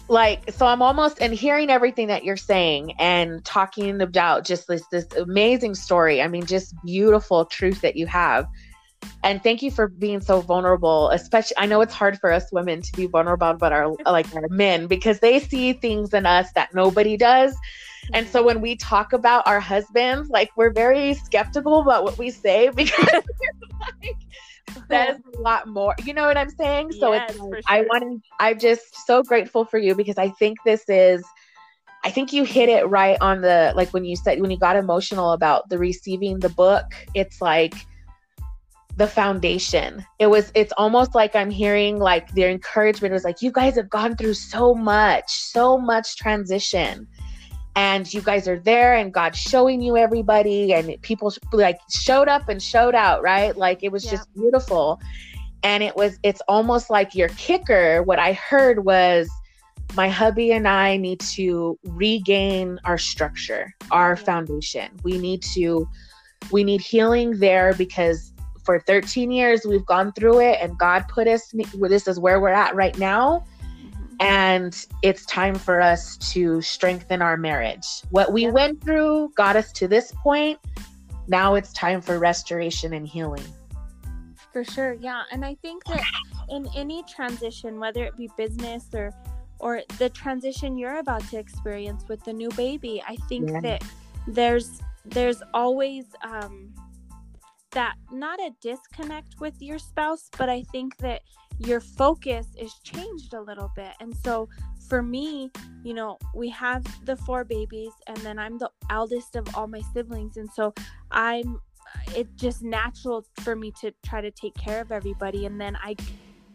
[0.08, 4.86] like, so I'm almost and hearing everything that you're saying and talking about just this
[4.90, 6.22] this amazing story.
[6.22, 8.46] I mean, just beautiful truth that you have.
[9.22, 11.10] And thank you for being so vulnerable.
[11.10, 14.48] Especially, I know it's hard for us women to be vulnerable about our like our
[14.48, 17.54] men because they see things in us that nobody does.
[18.14, 22.30] And so when we talk about our husbands, like we're very skeptical about what we
[22.30, 23.22] say because
[24.02, 24.16] like
[24.90, 25.94] says a lot more.
[26.04, 26.92] You know what I'm saying?
[26.92, 27.86] So Yes, it's like, I sure.
[27.88, 28.20] want to.
[28.40, 31.24] I'm just so grateful for you because I think this is.
[32.04, 34.76] I think you hit it right on the like when you said when you got
[34.76, 36.84] emotional about the receiving the book.
[37.14, 37.74] It's like
[38.96, 40.04] the foundation.
[40.18, 40.52] It was.
[40.54, 44.34] It's almost like I'm hearing like their encouragement was like you guys have gone through
[44.34, 47.08] so much, so much transition
[47.78, 52.48] and you guys are there and God's showing you everybody and people like showed up
[52.48, 53.56] and showed out, right?
[53.56, 54.10] Like it was Yeah.
[54.10, 55.00] just beautiful.
[55.62, 59.30] And it was it's almost like your kicker what I heard was
[59.94, 64.24] my hubby and I need to regain our structure, our Yeah.
[64.24, 64.88] foundation.
[65.04, 65.88] We need to
[66.50, 68.32] we need healing there because
[68.64, 72.48] for 13 years we've gone through it and God put us this is where we're
[72.48, 73.44] at right now.
[74.20, 77.86] And it's time for us to strengthen our marriage.
[78.10, 78.50] What we Yeah.
[78.50, 80.58] went through got us to this point.
[81.28, 83.44] Now it's time for restoration and healing.
[84.52, 85.22] For sure, yeah.
[85.30, 86.02] And I think that
[86.48, 89.12] in any transition, whether it be business or
[89.60, 93.60] or the transition you're about to experience with the new baby, I think Yeah.
[93.60, 93.84] that
[94.26, 96.72] there's there's always um
[97.72, 101.22] that not a disconnect with your spouse, but I think that
[101.58, 103.92] your focus is changed a little bit.
[104.00, 104.48] And so
[104.88, 105.50] for me,
[105.82, 109.82] you know, we have the four babies and then I'm the eldest of all my
[109.92, 110.72] siblings and so
[111.10, 111.60] I'm
[112.14, 115.96] it's just natural for me to try to take care of everybody and then I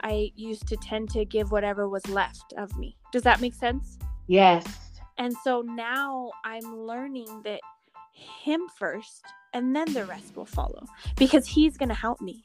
[0.02, 2.98] I used to tend to give whatever was left of me.
[3.12, 3.98] Does that make sense?
[4.28, 4.66] Yes.
[5.18, 7.62] And so now I'm learning that
[8.12, 9.24] him first
[9.54, 10.86] and then the rest will follow
[11.16, 12.44] because he's going to help me.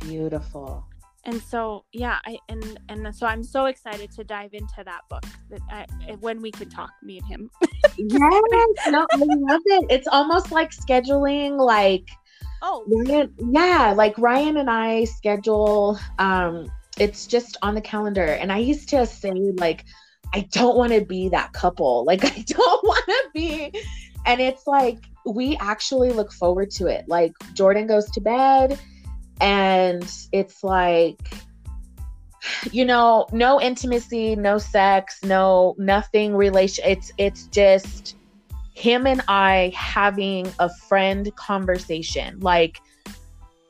[0.00, 0.84] Beautiful.
[1.26, 5.24] And so, yeah, I and and so I'm so excited to dive into that book
[5.50, 7.50] that I, when we can talk, me and him.
[7.98, 9.86] yes, no, I love it.
[9.90, 12.08] It's almost like scheduling, like
[12.62, 15.98] oh, Ryan, yeah, like Ryan and I schedule.
[16.20, 19.84] Um, it's just on the calendar, and I used to say like,
[20.32, 22.04] I don't want to be that couple.
[22.04, 23.72] Like, I don't want to be,
[24.26, 27.04] and it's like we actually look forward to it.
[27.08, 28.78] Like Jordan goes to bed
[29.40, 31.20] and it's like
[32.70, 38.16] you know no intimacy no sex no nothing relation it's it's just
[38.76, 42.38] him and i having a friend conversation.
[42.40, 42.80] Like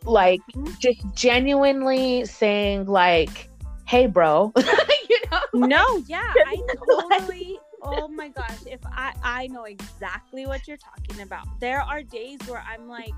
[0.02, 0.72] like mm-hmm.
[0.80, 3.48] just genuinely saying like
[3.86, 4.52] hey bro.
[5.08, 6.56] You know no yeah i
[6.90, 11.46] totally oh my gosh if i i know exactly what you're talking about.
[11.60, 13.12] There are days where i'm like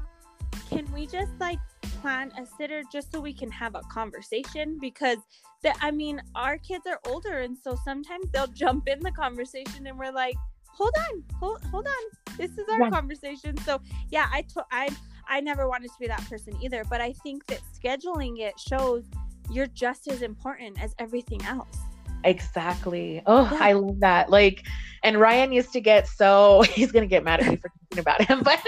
[0.68, 1.58] can we just like
[2.00, 5.18] plan a sitter just so we can have a conversation because
[5.62, 9.86] that I mean our kids are older and so sometimes they'll jump in the conversation
[9.86, 10.36] and we're like
[10.66, 12.90] hold on hold, hold on this is our yeah.
[12.90, 13.80] conversation so
[14.10, 14.88] yeah I to- I
[15.28, 19.04] I never wanted to be that person either but I think that scheduling it shows
[19.50, 21.78] you're just as important as everything else
[22.24, 23.22] Exactly.
[23.26, 23.58] Oh, yeah.
[23.60, 24.30] I love that.
[24.30, 24.66] Like,
[25.02, 28.22] and Ryan used to get so he's gonna get mad at me for talking about
[28.22, 28.60] him, but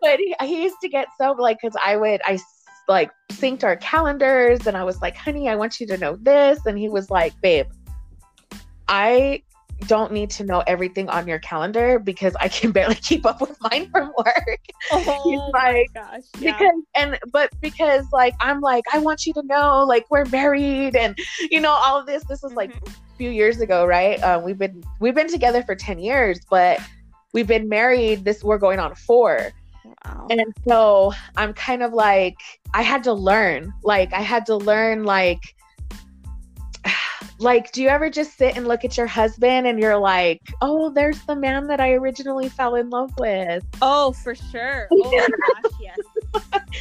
[0.00, 2.38] but he, he used to get so like because I would I
[2.88, 6.66] like synced our calendars and I was like, honey, I want you to know this,
[6.66, 7.66] and he was like, babe,
[8.88, 9.42] I
[9.86, 13.56] don't need to know everything on your calendar because I can barely keep up with
[13.60, 14.60] mine from work.
[14.92, 16.58] Oh He's like, gosh, yeah.
[16.58, 20.96] because and but because like I'm like I want you to know like we're married
[20.96, 21.18] and
[21.50, 22.24] you know all of this.
[22.24, 22.86] This was like mm-hmm.
[22.86, 24.22] a few years ago, right?
[24.22, 26.80] Uh, we've been we've been together for ten years, but
[27.32, 28.24] we've been married.
[28.24, 29.52] This we're going on four.
[30.04, 30.26] Wow.
[30.30, 32.36] And so I'm kind of like
[32.74, 33.72] I had to learn.
[33.82, 35.54] Like I had to learn like
[37.38, 40.90] like do you ever just sit and look at your husband and you're like oh
[40.90, 43.64] there's the man that i originally fell in love with.
[43.80, 44.88] Oh for sure.
[44.92, 45.28] Oh my
[45.62, 45.98] gosh yes.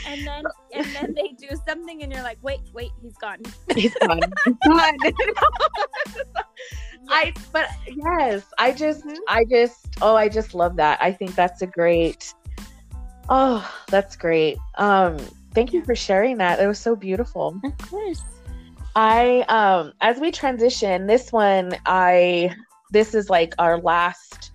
[0.07, 0.43] And then
[0.74, 3.39] and then they do something and you're like wait wait he's gone.
[3.74, 4.19] He's gone.
[4.45, 4.97] He's gone.
[7.09, 9.17] I but yes i just mm-hmm.
[9.28, 11.01] i just oh i just love that.
[11.01, 12.34] I think that's a great
[13.30, 15.17] oh that's great um
[15.53, 18.24] thank you for sharing that it was so beautiful of course
[18.95, 22.55] I um as we transition, this one I
[22.91, 24.51] this is like our last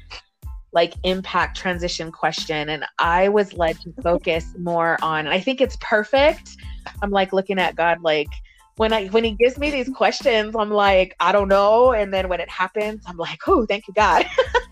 [0.72, 5.76] like impact transition question and I was led to focus more on I think it's
[5.80, 6.56] perfect.
[7.02, 8.28] I'm like looking at God like
[8.76, 11.92] when I when he gives me these questions, I'm like, I don't know.
[11.92, 14.24] And then when it happens, I'm like, oh, thank you, God.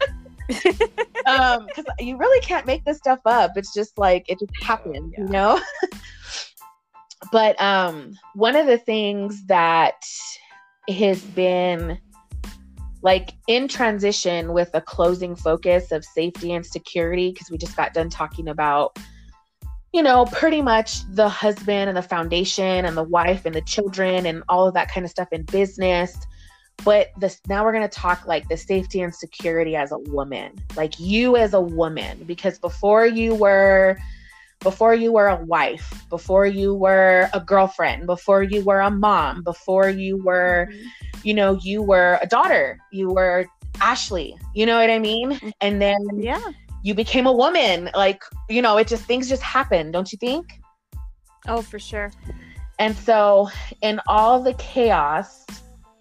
[1.26, 3.53] um, because you really can't make this stuff up.
[3.57, 5.24] It's just like it just happens, yeah.
[5.24, 5.61] you know?
[7.32, 10.01] but um one of the things that
[10.88, 11.99] has been
[13.03, 17.94] like in transition with a closing focus of safety and security because we just got
[17.94, 18.99] done talking about
[19.92, 24.26] you know pretty much the husband and the foundation and the wife and the children
[24.26, 26.16] and all of that kind of stuff in business
[26.85, 30.53] but this now we're going to talk like the safety and security as a woman
[30.77, 33.97] like you as a woman because before you were
[34.61, 39.43] before you were a wife, before you were a girlfriend, before you were a mom,
[39.43, 41.18] before you were, mm-hmm.
[41.22, 43.47] you know, you were a daughter, you were
[43.81, 45.33] Ashley, you know what I mean?
[45.33, 45.51] Mm-hmm.
[45.61, 46.43] And then yeah,
[46.83, 47.91] you became a woman.
[47.95, 50.47] Like, you know, it just things just happen, don't you think?
[51.49, 52.11] Oh, for sure.
[52.79, 53.49] And so,
[53.83, 55.45] in all the chaos,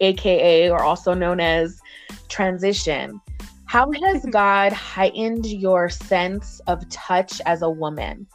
[0.00, 1.80] aka or also known as
[2.28, 3.20] transition,
[3.66, 8.26] how has God heightened your sense of touch as a woman?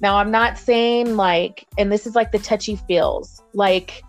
[0.00, 4.02] Now, I'm not saying like, and this is like the touchy feels, like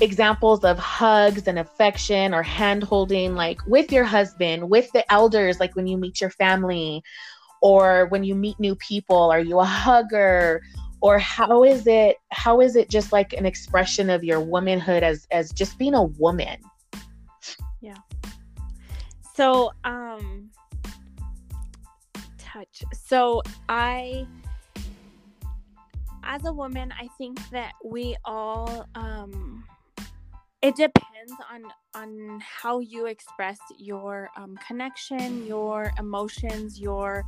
[0.00, 5.60] examples of hugs and affection or hand holding, like with your husband, with the elders,
[5.60, 7.02] like when you meet your family
[7.62, 9.30] or when you meet new people.
[9.30, 10.62] Are you a hugger?
[11.00, 15.26] Or how is it how is it just like an expression of your womanhood as
[15.30, 16.58] as just being a woman?
[17.80, 17.96] Yeah.
[19.34, 20.50] So um
[22.38, 22.82] touch.
[22.92, 24.26] So I
[26.22, 29.64] as a woman, I think that we all um
[30.62, 31.62] it depends on
[31.94, 37.24] on how you express your um, connection, your emotions, your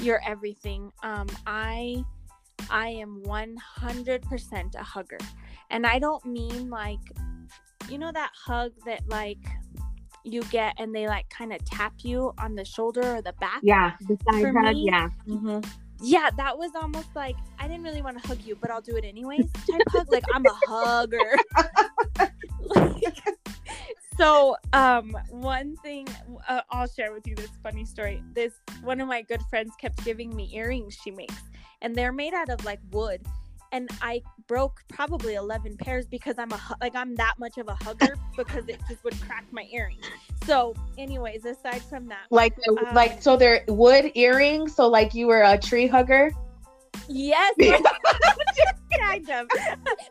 [0.00, 0.92] your everything.
[1.02, 2.04] Um, I
[2.70, 5.18] I am 100% a hugger.
[5.70, 7.00] And I don't mean like
[7.88, 9.38] you know that hug that like
[10.24, 13.60] you get and they like kind of tap you on the shoulder or the back.
[13.62, 14.74] Yeah, the side For hug.
[14.74, 15.08] me, Yeah.
[15.26, 15.60] Mm-hmm.
[16.00, 18.96] Yeah, that was almost like I didn't really want to hug you, but I'll do
[18.96, 19.50] it anyways.
[19.52, 21.34] Type hug, like I'm a hugger.
[22.74, 23.14] Like,
[24.18, 26.06] so, um, one thing
[26.48, 28.22] uh, I'll share with you this funny story.
[28.34, 31.42] This one of my good friends kept giving me earrings she makes,
[31.82, 33.22] and they're made out of like wood.
[33.70, 37.74] And I broke probably eleven pairs because I'm a like I'm that much of a
[37.74, 39.98] hugger because it just would crack my earring.
[40.46, 44.74] So, anyways, aside from that, Like, Um, like so they're wood earrings.
[44.74, 46.32] So like you were a tree hugger.
[47.08, 47.54] Yes,
[48.98, 49.46] kind of.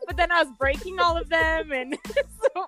[0.06, 1.98] but then I was breaking all of them, and
[2.56, 2.68] so.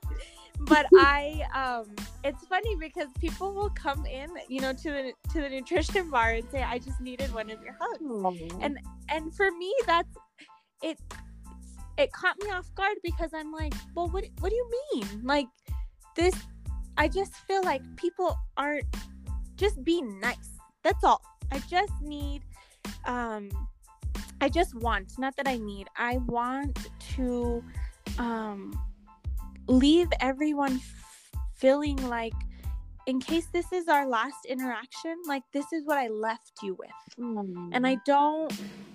[0.62, 5.42] But I, um, it's funny because people will come in, you know, to the to
[5.42, 8.02] the nutrition barr and say, "I just needed one of your hugs,"
[8.62, 8.78] and
[9.10, 10.10] and for me, that's
[10.84, 11.00] it.
[11.98, 15.22] It caught me off guard because I'm like, "Well, what what do you mean?
[15.24, 15.48] Like
[16.16, 16.36] this?"
[16.98, 18.86] I just feel like people aren't
[19.56, 20.60] just being nice.
[20.84, 21.22] That's all.
[21.52, 22.44] I just need
[23.06, 23.50] um
[24.42, 25.88] I just want, not that I need.
[25.98, 27.64] I want to
[28.18, 28.78] um
[29.70, 32.34] leave everyone f- feeling like
[33.06, 36.90] in case this is our last interaction, like this is what I left you with.
[37.74, 38.52] And I don't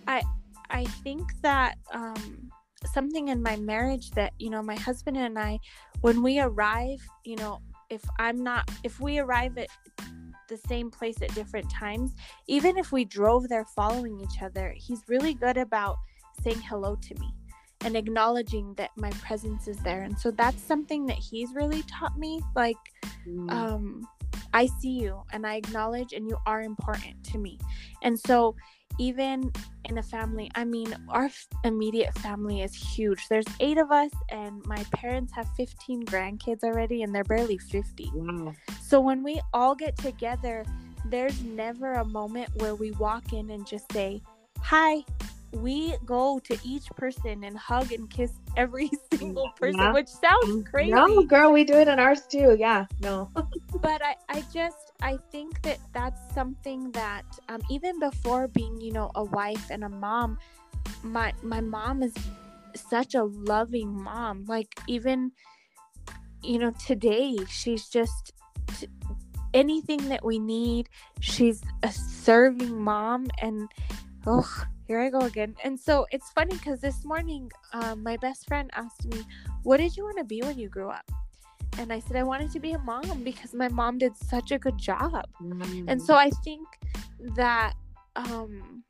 [0.07, 0.23] I
[0.71, 2.51] I think that um
[2.93, 5.59] something in my marriage that, you know, my husband and I
[6.01, 9.69] when we arrive, you know, if I'm not if we arrive at
[10.49, 12.15] the same place at different times,
[12.49, 15.97] even if we drove there following each other, he's really good about
[16.43, 17.33] saying hello to me
[17.85, 20.03] and acknowledging that my presence is there.
[20.03, 22.41] And so that's something that he's really taught me.
[22.57, 22.77] Like,
[23.51, 24.07] um,
[24.53, 27.59] I see you and I acknowledge, and you are important to me.
[28.03, 28.57] And so,
[28.99, 29.51] even
[29.87, 33.27] in a family, I mean, our f- immediate family is huge.
[33.29, 38.11] There's eight of us, and my parents have 15 grandkids already, and they're barely 50.
[38.15, 38.55] Wow.
[38.81, 40.65] So when we all get together,
[41.07, 44.23] there's never a moment where we walk in and just say,
[44.61, 45.05] Hi.
[45.55, 49.93] We go to each person and hug and kiss every single person, Yeah.
[49.93, 50.91] which sounds crazy.
[50.91, 52.57] No, girl, we do it in ours too.
[52.59, 52.87] Yeah.
[53.01, 53.31] No.
[53.81, 58.93] But I, I just, I think that that's something that, um, even before being, you
[58.93, 60.39] know, a wife and a mom,
[61.03, 62.15] my my mom is
[62.75, 64.45] such a loving mom.
[64.47, 65.33] Like even,
[66.43, 68.33] you know, today she's just
[68.79, 68.89] t-
[69.53, 70.89] anything that we need.
[71.21, 73.69] She's a serving mom, and
[74.27, 74.49] oh,
[74.87, 75.55] here I go again.
[75.65, 79.23] And so it's funny because this morning, um, my best friend asked me,
[79.63, 81.11] "What did you want to be when you grew up?"
[81.79, 84.59] And I said I wanted to be a mom because my mom did such a
[84.59, 85.27] good job.
[85.89, 86.67] And so I think
[87.35, 87.75] that
[88.17, 88.85] um,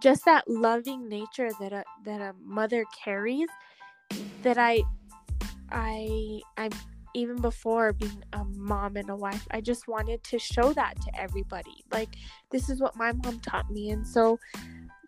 [0.00, 3.48] just that loving nature that a that a mother carries,
[4.42, 4.82] that I,
[5.70, 6.70] I, I'm
[7.14, 11.20] even before being a mom and a wife, I just wanted to show that to
[11.20, 11.84] everybody.
[11.90, 12.10] Like
[12.50, 14.38] this is what my mom taught me, and so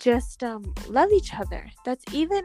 [0.01, 1.71] just um, love each other.
[1.85, 2.43] That's even.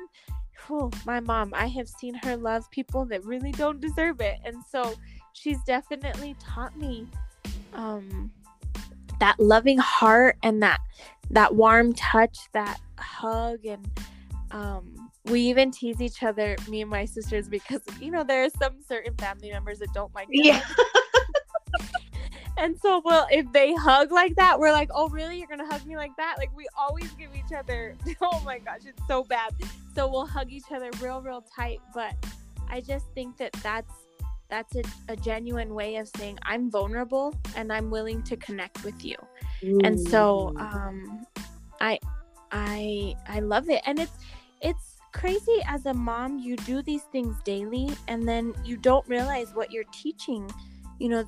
[0.70, 4.40] Oh, my mom, I have seen her love people that really don't deserve it.
[4.44, 4.96] And so
[5.34, 7.08] she's definitely taught me
[7.74, 8.32] um
[9.20, 10.80] that loving heart and that
[11.30, 13.88] that warm touch, that hug and
[14.52, 18.50] um we even tease each other, me and my sisters, because you know there are
[18.50, 20.62] some certain family members that don't like Yeah.
[22.58, 25.38] and so, well, if they hug like that, we're like, oh, really?
[25.38, 26.36] You're gonna hug me like that?
[26.38, 27.96] Like we always give each other.
[28.22, 29.54] Oh my gosh, it's so bad.
[29.94, 31.80] So we'll hug each other real, real tight.
[31.94, 32.14] But
[32.70, 33.92] I just think that that's
[34.50, 39.04] that's a, a genuine way of saying I'm vulnerable and I'm willing to connect with
[39.04, 39.16] you.
[39.84, 41.26] And so, um,
[41.82, 42.00] I,
[42.52, 44.18] I, I love it, and it's
[44.62, 46.40] it's crazy as a mom.
[46.40, 50.50] You do these things daily, and then you don't realize what you're teaching.
[51.00, 51.26] You know,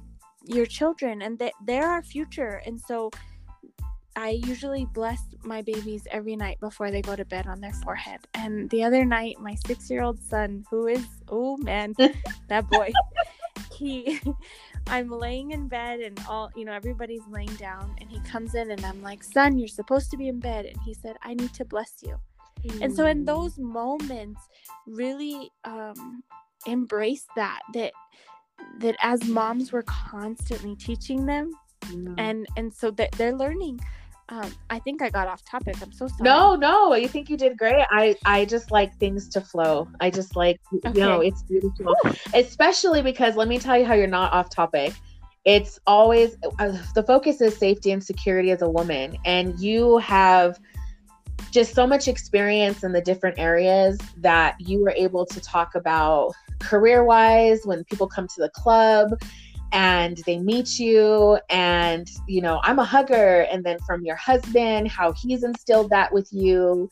[0.48, 3.10] your children and that they're our future and so
[4.16, 8.20] i usually bless my babies every night before they go to bed on their forehead
[8.34, 11.94] and the other night my six year old son who is oh man
[12.50, 12.92] that boy
[13.76, 14.20] he
[14.88, 18.72] i'm laying in bed and all you know everybody's laying down and he comes in
[18.72, 21.54] and i'm like son you're supposed to be in bed and he said i need
[21.54, 22.18] to bless you.
[22.82, 24.42] And so in those moments
[24.86, 26.24] really um
[26.66, 27.94] embrace that that
[28.80, 31.52] that as moms we're constantly teaching them
[32.18, 33.80] and and so that they're learning
[34.30, 37.38] um i think i got off topic i'm so sorry No, no, I think you
[37.38, 37.86] did great.
[37.90, 39.88] I I just like things to flow.
[40.02, 41.96] I just like you know, it's beautiful.
[42.34, 44.94] Especially because let me tell you how you're not off topic.
[45.46, 50.60] It's always uh, the focus is safety and security as a woman and you have
[51.52, 56.34] just so much experience in the different areas that you were able to talk about
[56.60, 59.20] career wise when people come to the club
[59.74, 64.88] and they meet you and you know i'm a hugger and then from your husband
[64.88, 66.90] how he's instilled that with you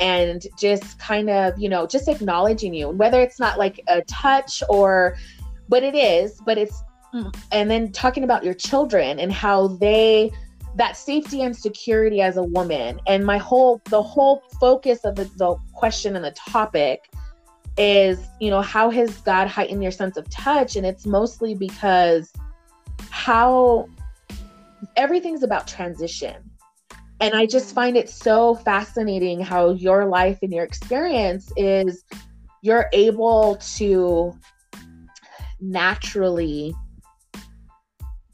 [0.00, 4.62] and just kind of you know just acknowledging you whether it's not like a touch
[4.68, 5.16] or
[5.68, 6.82] but it is but it's
[7.12, 7.34] mm.
[7.52, 10.30] and then talking about your children and how they
[10.76, 15.24] that safety and security as a woman and my whole the whole focus of the,
[15.36, 17.10] the question and the topic
[17.76, 22.32] is you know how has god heightened your sense of touch and it's mostly because
[23.10, 23.88] how
[24.96, 26.36] everything's about transition
[27.20, 32.04] and i just find it so fascinating how your life and your experience is
[32.62, 34.32] you're able to
[35.60, 36.74] naturally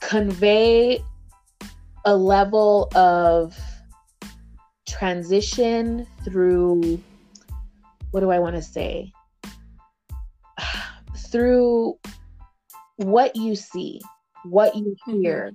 [0.00, 1.02] convey
[2.04, 3.56] a level of
[4.86, 7.00] transition through
[8.10, 9.12] what do I want to say?
[11.30, 11.98] Through
[12.96, 14.00] what you see,
[14.44, 15.22] what you Mm-hmm.
[15.22, 15.52] hear,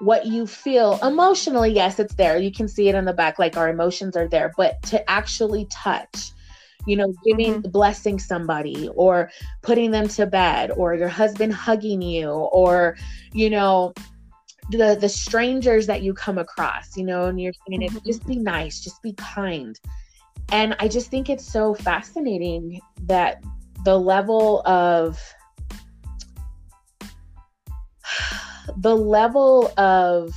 [0.00, 1.70] what you feel emotionally.
[1.72, 2.36] Yes, it's there.
[2.38, 5.66] You can see it in the back, like our emotions are there, but to actually
[5.70, 6.32] touch,
[6.86, 9.30] you know, giving, blessing somebody or
[9.62, 12.96] putting them to bed or your husband hugging you or,
[13.32, 13.92] you know,
[14.70, 18.02] the the strangers that you come across, you know, and you're saying it, Mhm.
[18.04, 19.78] just be nice, just be kind.
[20.50, 23.42] And I just think it's so fascinating that
[23.84, 25.20] the level of
[28.78, 30.34] the level of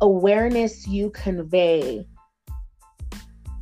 [0.00, 2.06] awareness you convey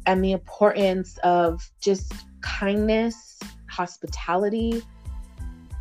[0.06, 3.38] and the importance of just kindness,
[3.70, 4.82] hospitality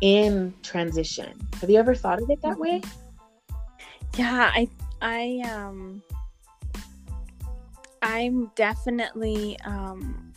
[0.00, 1.32] in transition.
[1.60, 2.80] Have you ever thought of it that way?
[4.16, 4.68] Yeah, I
[5.00, 6.02] I um
[8.02, 10.32] I'm definitely um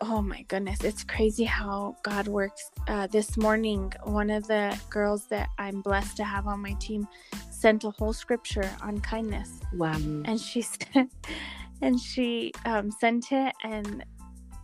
[0.00, 2.70] oh my goodness, it's crazy how God works.
[2.88, 7.06] Uh, this morning, one of the girls that I'm blessed to have on my team
[7.50, 9.94] sent a whole scripture on kindness, Wow.
[10.24, 11.08] and she said,
[11.82, 14.04] and she um, sent it, and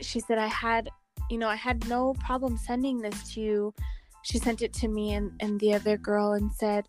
[0.01, 0.89] she said, I had,
[1.31, 3.75] you know, I had no problem sending this to you.
[4.23, 6.87] She sent it to me and and the other girl and said,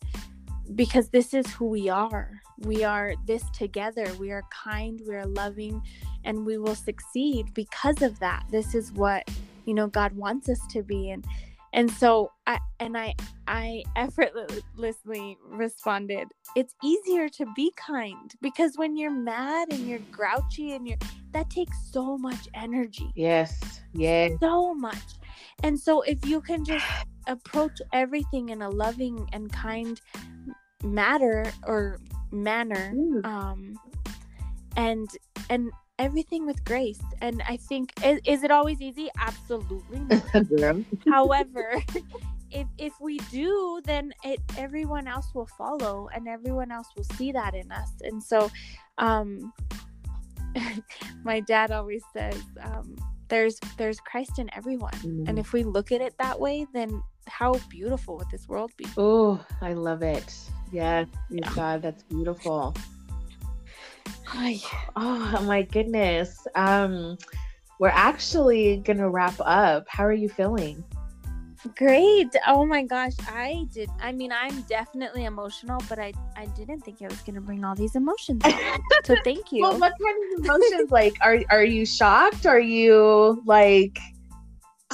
[0.76, 2.40] because this is who we are.
[2.60, 4.06] We are this together.
[4.20, 5.82] We are kind, we are loving,
[6.24, 8.46] and we will succeed because of that.
[8.50, 9.30] This is what,
[9.66, 11.26] you know, God wants us to be and
[11.74, 13.16] and so I and I
[13.48, 20.76] I effortlessly responded, it's easier to be kind because when you're mad and you're grouchy
[20.76, 21.00] and you're
[21.32, 23.60] that takes so much energy Yes.
[23.94, 24.34] Yes.
[24.40, 25.18] so much.
[25.64, 26.86] And so if you can just
[27.28, 30.00] approach everything in a loving and kind
[30.84, 32.00] matter or
[32.32, 33.26] manner Mm.
[33.26, 33.80] um
[34.76, 35.08] and
[35.50, 37.00] and everything with grace.
[37.22, 39.10] And i think is, is it always easy?
[39.20, 40.00] Absolutely
[40.50, 40.76] not.
[41.08, 41.76] However
[42.52, 47.32] if if we do then it everyone else will follow and everyone else will see
[47.32, 47.92] that in us.
[48.02, 48.50] And so
[48.98, 49.54] um
[51.24, 52.96] my dad always says um
[53.30, 55.26] there's there's christ in everyone.
[55.28, 58.86] And if we look at it that way then how beautiful would this world be
[58.98, 60.34] Oh, I love it.
[60.72, 62.76] Yes, yes, God, that's beautiful.
[64.96, 66.48] Oh my goodness.
[66.56, 67.18] Um,
[67.80, 69.86] we're actually gonna wrap up.
[69.88, 70.84] How are you feeling?
[71.78, 72.36] Great.
[72.46, 73.14] Oh my gosh.
[73.30, 73.90] I did.
[74.02, 77.64] I mean, I'm definitely emotional, but I, I didn't think I was going to bring
[77.64, 78.42] all these emotions.
[78.44, 78.80] out.
[79.06, 79.62] so thank you.
[79.62, 80.92] Well, what kind of emotions?
[80.92, 82.46] like, are are you shocked?
[82.46, 83.98] Are you like?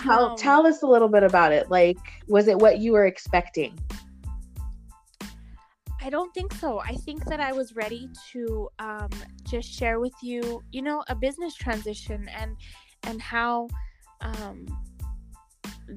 [0.01, 1.69] Tell Um, tell us a little bit about it.
[1.69, 3.77] Like, was it what you were expecting?
[6.01, 6.79] I don't think so.
[6.79, 9.09] I think that I was ready to um,
[9.43, 12.55] just share with you, you know, a business transition and
[13.03, 13.67] and how
[14.21, 14.65] um,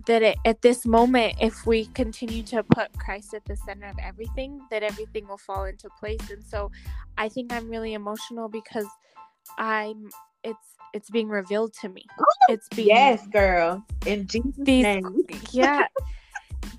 [0.06, 3.96] that it, at this moment, if we continue to put Christ at the center of
[4.02, 6.30] everything, that everything will fall into place.
[6.30, 6.70] And so,
[7.16, 8.86] I think I'm really emotional because
[9.58, 10.10] I'm
[10.44, 12.04] it's it's being revealed to me.
[12.48, 13.82] It's being Yes, girl.
[14.06, 15.24] In Jesus' These- name.
[15.52, 15.86] yeah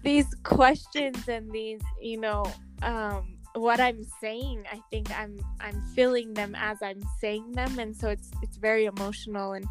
[0.04, 2.44] these questions and these you know
[2.82, 7.96] um what i'm saying i think i'm i'm feeling them as i'm saying them and
[7.96, 9.66] so it's it's very emotional and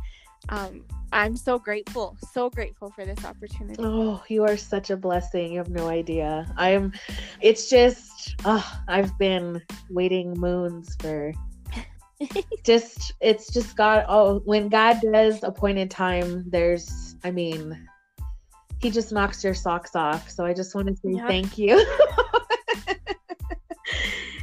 [0.49, 5.53] um i'm so grateful so grateful for this opportunity Oh, you are such a blessing.
[5.53, 6.53] You have no idea.
[6.57, 6.93] I'm
[7.41, 11.33] it's just oh, I've been waiting moons for
[12.65, 17.89] just it's just God oh when God does appointed time, there's I mean
[18.81, 20.29] he just knocks your socks off.
[20.29, 21.29] So I just want to say Yep.
[21.29, 21.87] thank you.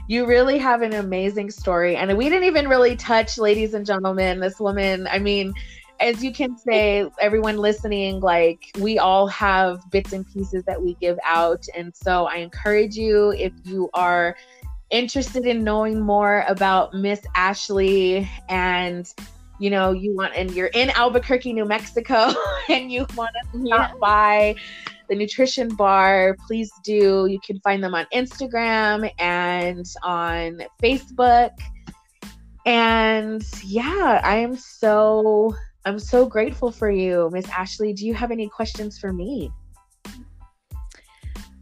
[0.07, 1.97] you really have an amazing story.
[1.97, 5.07] And we didn't even really touch, ladies and gentlemen, this woman.
[5.11, 5.53] I mean,
[5.99, 10.95] as you can say, everyone listening, like we all have bits and pieces that we
[10.95, 11.65] give out.
[11.75, 14.36] And so I encourage you if you are
[14.89, 19.11] interested in knowing more about Miss Ashley and
[19.59, 22.31] you know you want and you're in Albuquerque, New Mexico
[22.69, 23.91] and you want to Yeah.
[23.99, 24.55] by
[25.09, 27.25] the nutrition barr, please do.
[27.25, 31.49] You can find them on Instagram and on Facebook.
[32.65, 37.93] And yeah, I am so I'm so grateful for you, Miss Ashley.
[37.93, 39.51] Do you have any questions for me?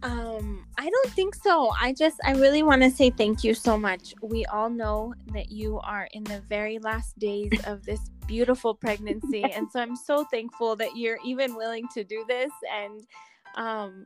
[0.03, 1.71] Um, I don't think so.
[1.79, 4.13] I just, I really want to say thank you so much.
[4.21, 9.43] We all know that you are in the very last days of this beautiful pregnancy.
[9.43, 12.51] and so I'm so thankful that you're even willing to do this.
[12.71, 13.07] And
[13.55, 14.05] um,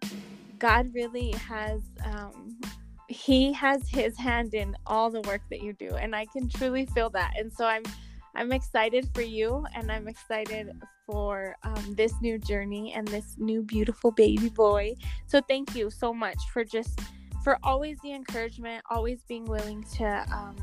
[0.59, 2.57] God really has, um,
[3.09, 5.95] He has His hand in all the work that you do.
[5.95, 7.33] And I can truly feel that.
[7.37, 7.83] And so I'm,
[8.33, 10.71] I'm excited for you and I'm excited
[11.11, 14.95] for um, this new journey and this new beautiful baby boy.
[15.27, 16.99] So thank you so much for just
[17.43, 20.55] for always the encouragement, always being willing to um,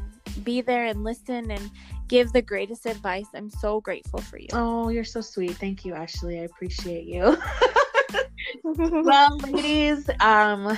[0.44, 1.70] be there and listen and
[2.07, 3.26] give the greatest advice.
[3.34, 4.49] I'm so grateful for you.
[4.53, 5.57] Oh, you're so sweet.
[5.57, 6.38] Thank you, Ashley.
[6.40, 7.36] I appreciate you.
[8.64, 10.76] well, ladies, um,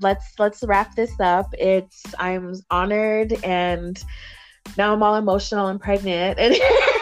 [0.00, 1.54] let's let's wrap this up.
[1.58, 4.02] It's I'm honored and
[4.78, 6.54] now I'm all emotional and pregnant and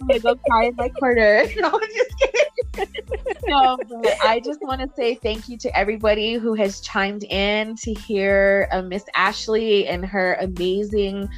[0.00, 1.44] I'm gonna go cry in my corner.
[1.56, 2.94] No, I'm just kidding.
[3.48, 7.74] no, but I just want to say thank you to everybody who has chimed in
[7.76, 11.28] to hear uh, Miss Ashley and her amazing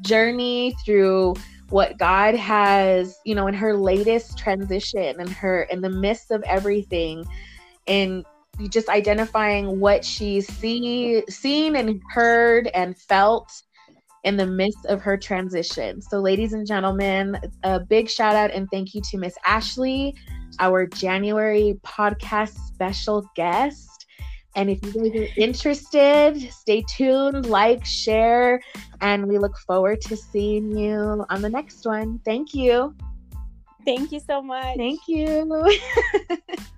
[0.00, 1.34] journey through
[1.68, 6.42] what God has, you know, in her latest transition and her in the midst of
[6.44, 7.26] everything
[7.86, 8.24] and
[8.70, 13.62] just identifying what she's see, seen and heard and felt
[14.26, 16.02] in the midst of her transition.
[16.02, 20.16] So, ladies and gentlemen, a big shout out and thank you to Miss Ashley,
[20.58, 24.06] our January podcast special guest.
[24.56, 28.60] And if you guys are interested, stay tuned, like, share,
[29.00, 32.20] and we look forward to seeing you on the next one.
[32.24, 32.96] Thank you.
[33.84, 34.76] Thank you so much.
[34.76, 35.78] Thank you.